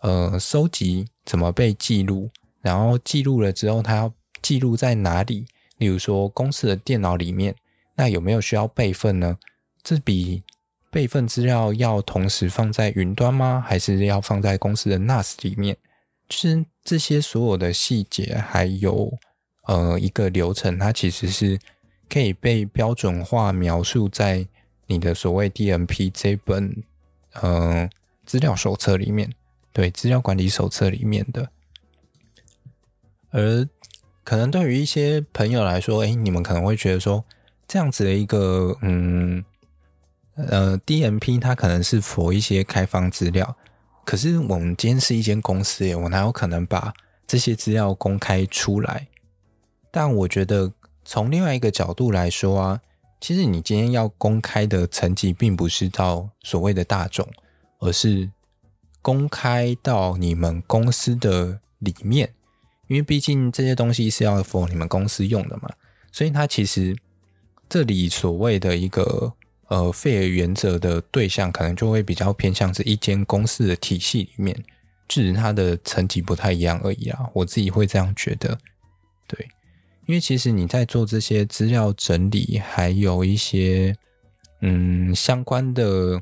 [0.00, 2.30] 呃收集，怎么被记录，
[2.60, 5.46] 然后记录了之后，它要记录在哪里？
[5.78, 7.54] 例如说公司的电脑里面。
[7.96, 9.36] 那有没有需要备份呢？
[9.82, 10.42] 这笔
[10.90, 13.62] 备份资料要同时放在云端吗？
[13.66, 15.76] 还是要放在公司的 NAS 里面？
[16.26, 19.12] 就是这些所有的细节，还有
[19.66, 21.58] 呃一个流程，它其实是
[22.08, 24.46] 可以被标准化描述在
[24.86, 26.82] 你的所谓 DMP 这本
[27.34, 27.90] 呃
[28.24, 29.30] 资料手册里面，
[29.72, 31.50] 对，资料管理手册里面的。
[33.30, 33.68] 而
[34.24, 37.24] 可能对于一些朋友来说，诶，你们可能会觉得说。
[37.72, 39.44] 这样子的一个嗯
[40.34, 43.56] 呃 DMP，它可能是 for 一些开放资料，
[44.04, 46.92] 可是我们今天是一间公司耶，我哪有可能把
[47.28, 49.06] 这些资料公开出来？
[49.92, 50.72] 但我觉得
[51.04, 52.80] 从另外一个角度来说啊，
[53.20, 57.24] 其实你今天要公开的层级，并不是到所谓的大众，
[57.78, 58.28] 而是
[59.02, 62.32] 公开到你们公司的里面，
[62.88, 65.70] 因为毕竟这些东西是要 for 你们公司用的嘛，
[66.12, 66.96] 所以它其实。
[67.72, 69.32] 这里所谓的一个
[69.68, 74.64] 呃 fair 原则的对象，可能就会比较偏向是一间公司的体系里面，
[75.06, 77.30] 只是它的层级不太一样而已啊。
[77.32, 78.58] 我自己会这样觉得，
[79.28, 79.48] 对，
[80.06, 83.96] 因为其实你在做这些资料整理，还有一些
[84.62, 86.20] 嗯相关的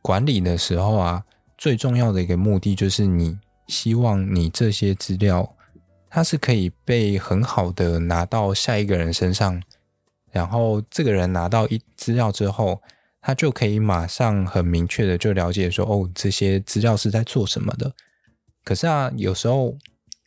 [0.00, 1.24] 管理的时候啊，
[1.56, 3.38] 最重要的一个目的就是你
[3.68, 5.54] 希望你这些资料，
[6.10, 9.62] 它是可以被很好的拿到下一个人身上。
[10.30, 12.82] 然后这个人拿到一资料之后，
[13.20, 17.92] 他就可以马上很明确的就了解说，哦，这些资料是在做什么的。
[18.64, 19.76] 可是啊，有时候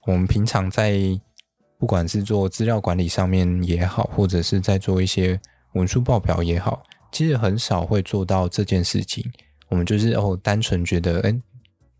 [0.06, 0.98] 我们平常在
[1.78, 5.40] 不管是做资料管理上面也好，或者是在做一些
[5.74, 9.30] 文书报表也好，其实很少会做到这件事情。
[9.70, 11.42] 我们就是哦，单纯觉得，哎，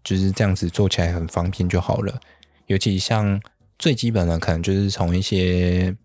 [0.04, 2.20] 就是这样子做起来很方便就好了。
[2.66, 3.42] 尤其像
[3.80, 5.96] 最基本的，可能就是从一些。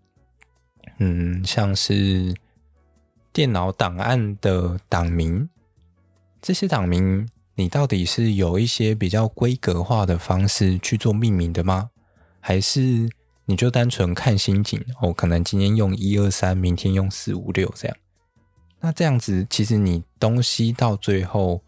[0.99, 2.35] 嗯，像是
[3.33, 5.49] 电脑档案的档名，
[6.39, 11.89] 这些档名你到底是有一些比较规格化的方式去做命名的吗？
[12.39, 13.09] 还是
[13.45, 14.85] 你就单纯看心情？
[15.01, 17.97] 哦，可能今天用一二三，明天用四五六这样。
[18.85, 21.61] 那这样子，其实你东西到最后，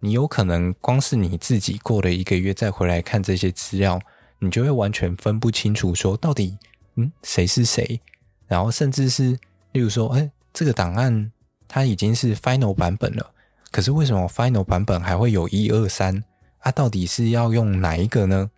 [0.00, 3.98] 你有可能光是你自己过了一个月再回来看这些资料，
[4.38, 6.58] 你就会完全分不清楚说到底，
[6.96, 7.98] 嗯，谁是谁？
[8.46, 9.30] 然后甚至是，
[9.72, 11.32] 例如说，哎，这个档案
[11.66, 13.30] 它已经是 final 版本了，
[13.70, 16.22] 可是为什么 final 版本还会有一二三？
[16.58, 18.50] 啊，到底是要用哪一个呢？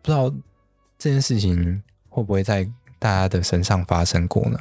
[0.00, 0.32] 不知道
[0.96, 2.64] 这件事情会不会在
[2.98, 4.58] 大家的身上发生过呢？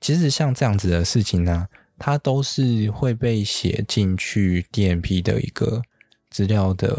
[0.00, 1.66] 其实像这样子的事情呢，
[1.98, 5.82] 它都是会被写进去 DMP 的一个
[6.30, 6.94] 资料的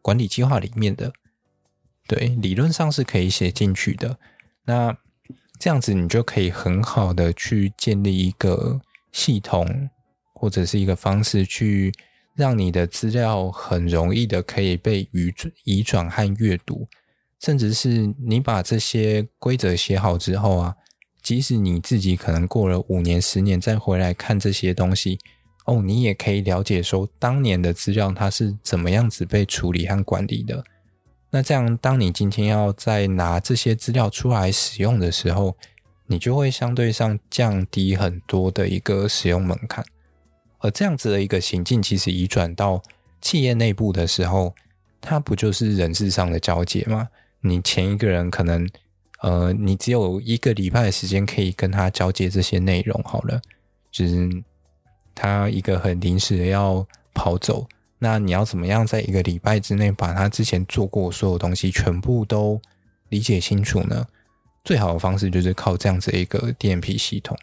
[0.00, 1.12] 管理计划里面的。
[2.08, 4.18] 对，理论上是可以写进去的。
[4.64, 4.96] 那
[5.58, 8.80] 这样子，你就可以很好的去建立一个
[9.12, 9.88] 系统，
[10.34, 11.92] 或者是一个方式去
[12.34, 15.32] 让你的资料很容易的可以被移、
[15.64, 16.88] 移转和阅读，
[17.40, 20.74] 甚至是你把这些规则写好之后啊，
[21.22, 25.18] 即使你自己可能过了五年、十年再回来看这些东西，
[25.66, 30.64] 哦，你也可以了解说当年的资料它是怎么样子被处理和管理的。
[31.30, 35.56] 那这样，当你今天要再拿这些资料出来使用的时候，
[36.06, 39.84] 你就会相对上降低很多的一个使用门槛。
[40.58, 42.82] 而这样子的一个行径，其实移转到
[43.20, 44.54] 企业内部的时候，
[45.00, 47.08] 它不就是人事上的交接吗？
[47.40, 48.68] 你前一个人可能，
[49.22, 53.40] 呃，你只有一个礼拜的时间可以跟他交接这些内容，好了，
[53.90, 54.28] 就是
[55.14, 57.66] 他一个很临时的要跑走。
[57.98, 62.60] 那你要怎么样在一个礼拜之内把他之前做过所有东西全部都
[63.10, 64.04] 理解清楚呢？
[64.64, 67.38] 最好的方式就是靠这样子一个 DMP 系统。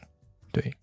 [0.52, 0.74] 对，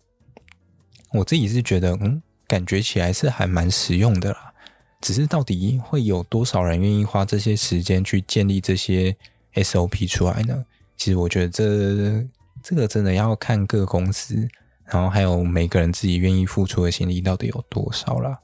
[1.13, 4.51] 我自己是觉得，嗯，感觉起来是还蛮实用的啦。
[4.99, 9.15] 只是到底会有多少人愿意花这些时间去建立这些
[9.53, 10.65] SOP 出来呢？
[10.97, 12.27] 其实我觉得这
[12.63, 14.47] 这个真的要看各公司，
[14.85, 18.37] 然后还有每个人自己愿意付出的心力到底有多少啦。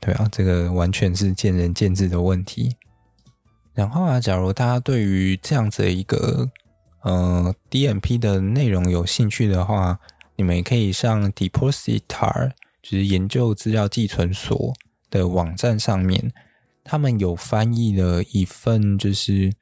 [0.00, 2.76] 对啊，这个完全是见仁见智的问题。
[3.74, 6.50] 然后啊，假如大家对于这样子的一个
[7.02, 9.98] 呃 DMP 的内容有兴趣的话，
[10.36, 12.50] 你们也可以上 Depositar，
[12.82, 14.72] 就是研究资料寄存所
[15.10, 16.32] 的网站上面，
[16.84, 19.52] 他们有翻译了一份就是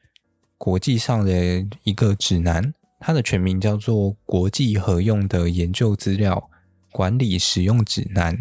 [0.61, 6.51] 国际上的一个指南，它的全名叫做《国际合用的研究资料
[6.93, 8.37] 管理使用指南》。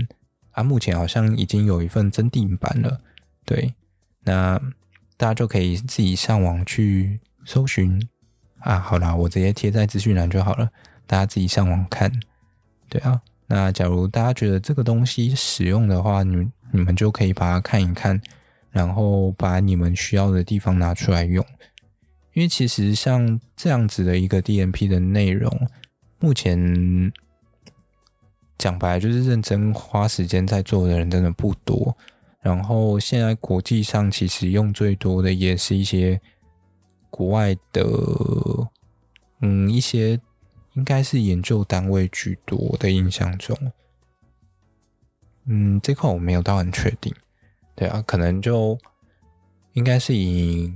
[0.51, 2.99] 啊、目前好像已经有一份增订版了，
[3.45, 3.74] 对，
[4.26, 4.59] 那
[5.15, 8.05] 大家就可以自己上网去搜寻
[8.57, 8.78] 啊。
[8.78, 10.70] 好啦，我直接贴在资讯栏就好了，
[11.07, 12.11] 大家自己上网看。
[12.89, 18.22] 对啊，那假如大家觉得这个东西使用的话，你你们就可以把它看一看，
[18.72, 21.45] 然后把你们需要的地方拿出来用。
[22.40, 25.52] 因为其实像这样子的一个 DMP 的内容，
[26.20, 27.12] 目前。
[28.58, 31.96] 讲白就是认真花时间在做的人真的不多，
[32.42, 36.20] 然后现在国际上其实用最多的也是一些
[37.10, 37.82] 国外的，
[39.40, 40.20] 嗯，一些
[40.74, 43.58] 应该是研究单位居多的印象中，
[45.46, 47.16] 嗯，这块我没有到很确定，
[47.76, 48.78] 对啊，可能就
[49.72, 50.74] 应该是以。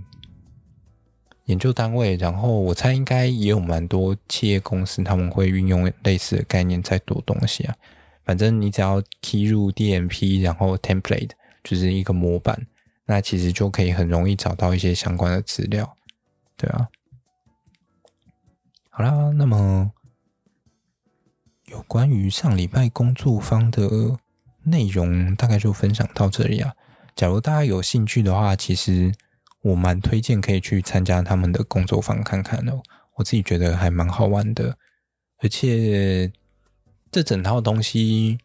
[1.45, 7.75] 研究单位，然后我猜应该也有蛮多企业公司，他们会运用类似的概念在做东西啊。
[8.23, 11.31] 反正你只要 key 入 DMP，然后 template
[11.61, 12.65] 就是一个模板，
[13.05, 15.97] 那其实就可以很容易找到一些相关的资料。
[16.55, 16.87] 对啊，
[18.89, 19.91] 好啦，那么
[21.65, 24.17] 有关于上礼拜工作方的
[24.63, 26.73] 内容，大概就分享到这里啊。
[27.17, 29.11] 假如大家有兴趣的话，其实。
[29.63, 32.77] 我蛮推荐可以去参加他们的工作坊看看的，
[33.15, 34.77] 我自己觉得还蛮好玩的，
[35.37, 36.29] 而且
[37.09, 38.37] 这整套东西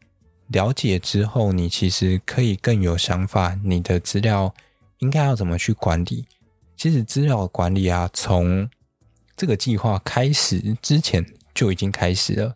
[0.47, 4.55] 了解之后，你其实可以更有想法，你的资料
[4.99, 6.25] 应该要怎么去管理。
[6.77, 8.71] 其实资料管理啊，从
[9.37, 12.55] 这个计划开始之前就已经开始了，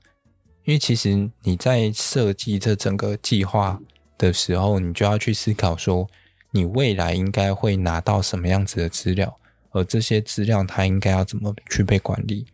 [0.64, 3.80] 因为其实你在设计这整个计划
[4.16, 6.08] 的时候，你就要去思考说。
[6.52, 9.36] 你未来应该会拿到什么样子的资料，
[9.70, 12.46] 而这些资料它应该要怎么去被管理？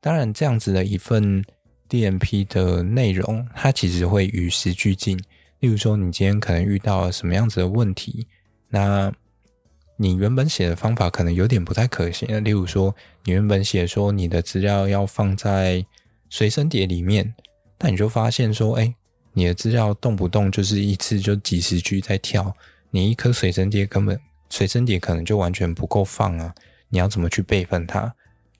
[0.00, 1.44] 当然，这样子的一份
[1.88, 5.16] DMP 的内容，它其实会与时俱进。
[5.60, 8.26] 例如说，你今天可能遇到了什么样子的问题，
[8.68, 9.12] 那
[9.96, 12.42] 你原本写的方法可能有点不太可行。
[12.42, 12.92] 例如说，
[13.22, 15.84] 你原本写说你的资料要放在
[16.30, 17.32] 随身碟里面，
[17.78, 18.92] 但你就发现说，哎，
[19.34, 22.56] 你的资料动不动就是一次就几十 G 在跳。
[22.92, 26.54] 你一颗随身碟根本随身碟可能就完全不够放啊！
[26.90, 28.14] 你要怎么去备份它？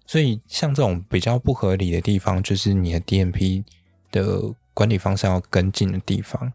[0.06, 3.62] 所以像这种比较不合理的地方，就是你的 DMP
[4.10, 4.40] 的
[4.72, 6.50] 管理方式要跟进的地方。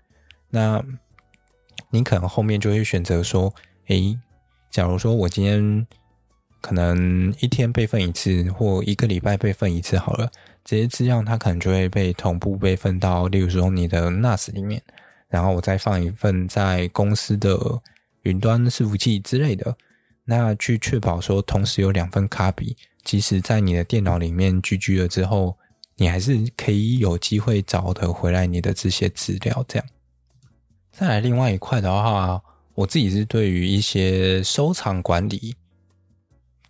[0.49, 0.83] 那
[1.91, 3.53] 你可能后面就会选择说：
[3.87, 4.19] 诶，
[4.71, 5.85] 假如说我今天
[6.59, 10.31] 可能一天备份一次，或一个礼拜备份一次好了，
[10.65, 14.81] 这些资料它可能就会被同步备份到，例如说你的 NAS 里面。
[15.29, 17.57] 然后我再放一份在公司的
[18.23, 19.75] 云端伺服器之类的，
[20.23, 25.57] 那去确保说同时有两份卡比，即使在你的电脑里面 GG 了之后，
[25.95, 29.65] 你还是可以有机会找得回来你的这些资料。
[29.67, 29.87] 这样，
[30.91, 32.41] 再来另外一块的话，
[32.75, 35.55] 我自己是对于一些收藏管理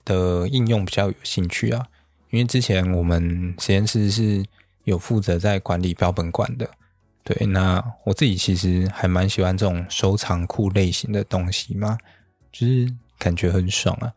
[0.05, 1.85] 的应用比较有兴趣啊，
[2.31, 4.43] 因为之前我们实验室是
[4.85, 6.69] 有负责在管理标本馆的。
[7.27, 11.97] 对，那我自己其实还蛮喜欢这种收藏库类型的东西嘛，
[12.53, 14.13] 就是感觉很爽啊。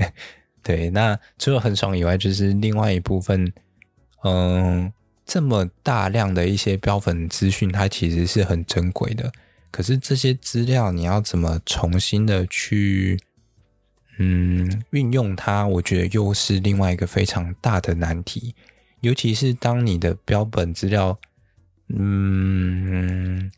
[0.62, 3.50] 对，那除了很爽以外，就是另外一部分，
[4.24, 4.92] 嗯，
[5.24, 9.32] 这么大量的一些标本资讯，它其实是很珍贵的。
[9.70, 13.18] 可是这些资料你要怎么重新的去，
[14.18, 15.66] 嗯，运用它？
[15.66, 18.54] 我觉得又是另外一个非常大的难题。
[19.00, 21.18] 尤其是当你的标本资料。
[21.88, 23.50] 嗯，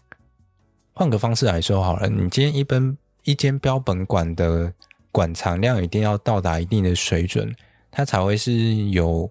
[0.92, 4.72] 换个方式来说好了，你今天一本一间标本馆的
[5.12, 7.54] 馆藏量一定要到达一定的水准，
[7.90, 8.52] 它才会是
[8.90, 9.30] 有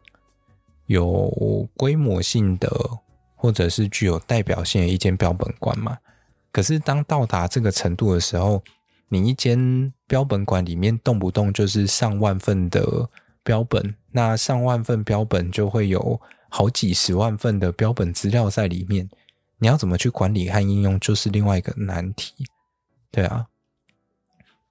[0.85, 2.69] 有规模性的，
[3.35, 5.97] 或者是具有代表性的一间标本馆嘛。
[6.53, 8.63] 可是当到达这个程度的时候，
[9.09, 13.09] 你一间标本馆里面动不动就是上万份的
[13.43, 16.19] 标本，那上万份标本就会有。
[16.55, 19.09] 好几十万份的标本资料在里面，
[19.57, 22.33] 你要怎么去管理和应用，就是另外一个难题。
[23.11, 23.47] 对啊，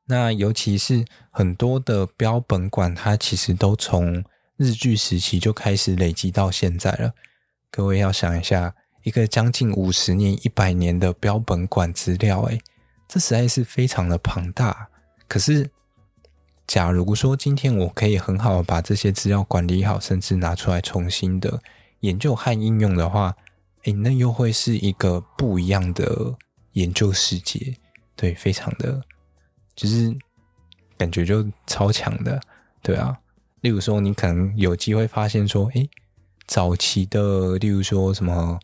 [0.07, 4.25] 那尤其是很多的标本馆，它其实都从
[4.57, 7.13] 日据时期就开始累积到现在了。
[7.71, 12.59] 各位要想一下，一个将近五十年、一百年的标本馆资料，哎，
[13.07, 14.89] 这实在是非常的庞大。
[15.29, 15.71] 可是，
[16.67, 21.61] 假如说今天我可以很好的把这些资料管理好，甚至拿出来重新的
[22.05, 23.35] 研究和应用的话，
[23.85, 26.35] 诶，那又会是一个不一样的
[26.73, 27.75] 研究世界。
[28.15, 29.03] 对，非常的，
[29.75, 30.15] 就是
[30.99, 32.39] 感觉就超强的，
[32.83, 33.19] 对啊。
[33.63, 35.89] 例如说，你可能有机会发现说，诶，
[36.47, 38.59] 早期的，例如说什么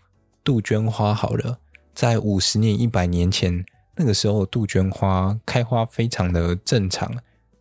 [0.44, 1.58] 杜鹃花，好了，
[1.94, 3.64] 在五十年、一百年前，
[3.96, 7.10] 那个时候杜鹃花开花非常的正常。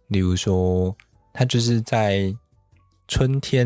[0.07, 0.95] 例如说，
[1.34, 2.36] 它就是在
[3.07, 3.65] 春天，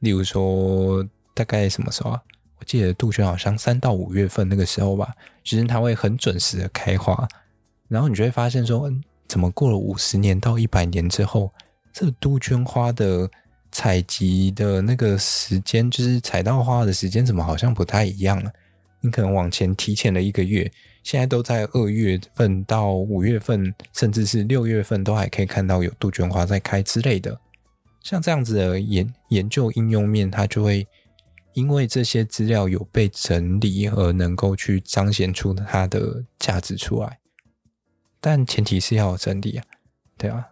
[0.00, 2.22] 例如说大概什么时候啊？
[2.58, 5.12] 我记得杜鹃好像三到五月份那个时候吧，
[5.42, 7.26] 其实它会很准时的开花。
[7.88, 11.52] 然后你就会发现说，嗯，怎么过了五十年到一百年之后，
[11.92, 13.28] 这杜鹃花的
[13.70, 18.50] 采集的那个时间，就是采到花的时间，怎么好像不太一样了？
[19.00, 20.70] 你可能往前提前了一个月。
[21.02, 27.36] 现在都在二月份到五月份，甚至是六月份，都还可以看到有杜鹃花在开之类的。
[28.04, 30.86] 像这样子的研研究应用面，它就会
[31.54, 37.18] 因为这些资料有被整理，而能够去彰显出它的价值出来。
[38.20, 39.64] 但前提是要有整理啊，
[40.16, 40.46] 对啊，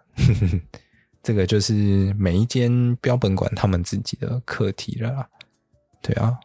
[1.23, 5.29] 这个就是每一间标本馆他们自己的课题了啦，
[6.03, 6.39] 对啊。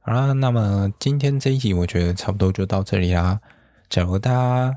[0.00, 3.40] 好啦，那么今天这一集我觉得差不多就到这里啦。
[3.88, 4.76] 假如大家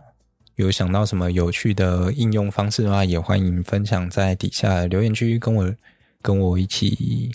[0.55, 5.75] 有想到什么有趣的应用方式的话，也欢迎分享在底下留言区跟我
[6.21, 7.31] 跟我一起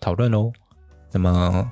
[0.00, 0.52] 讨论喽。
[1.12, 1.70] 那么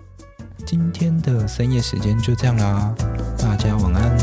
[0.65, 2.95] 今天的深夜时间就这样啦，
[3.39, 4.16] 大家晚安。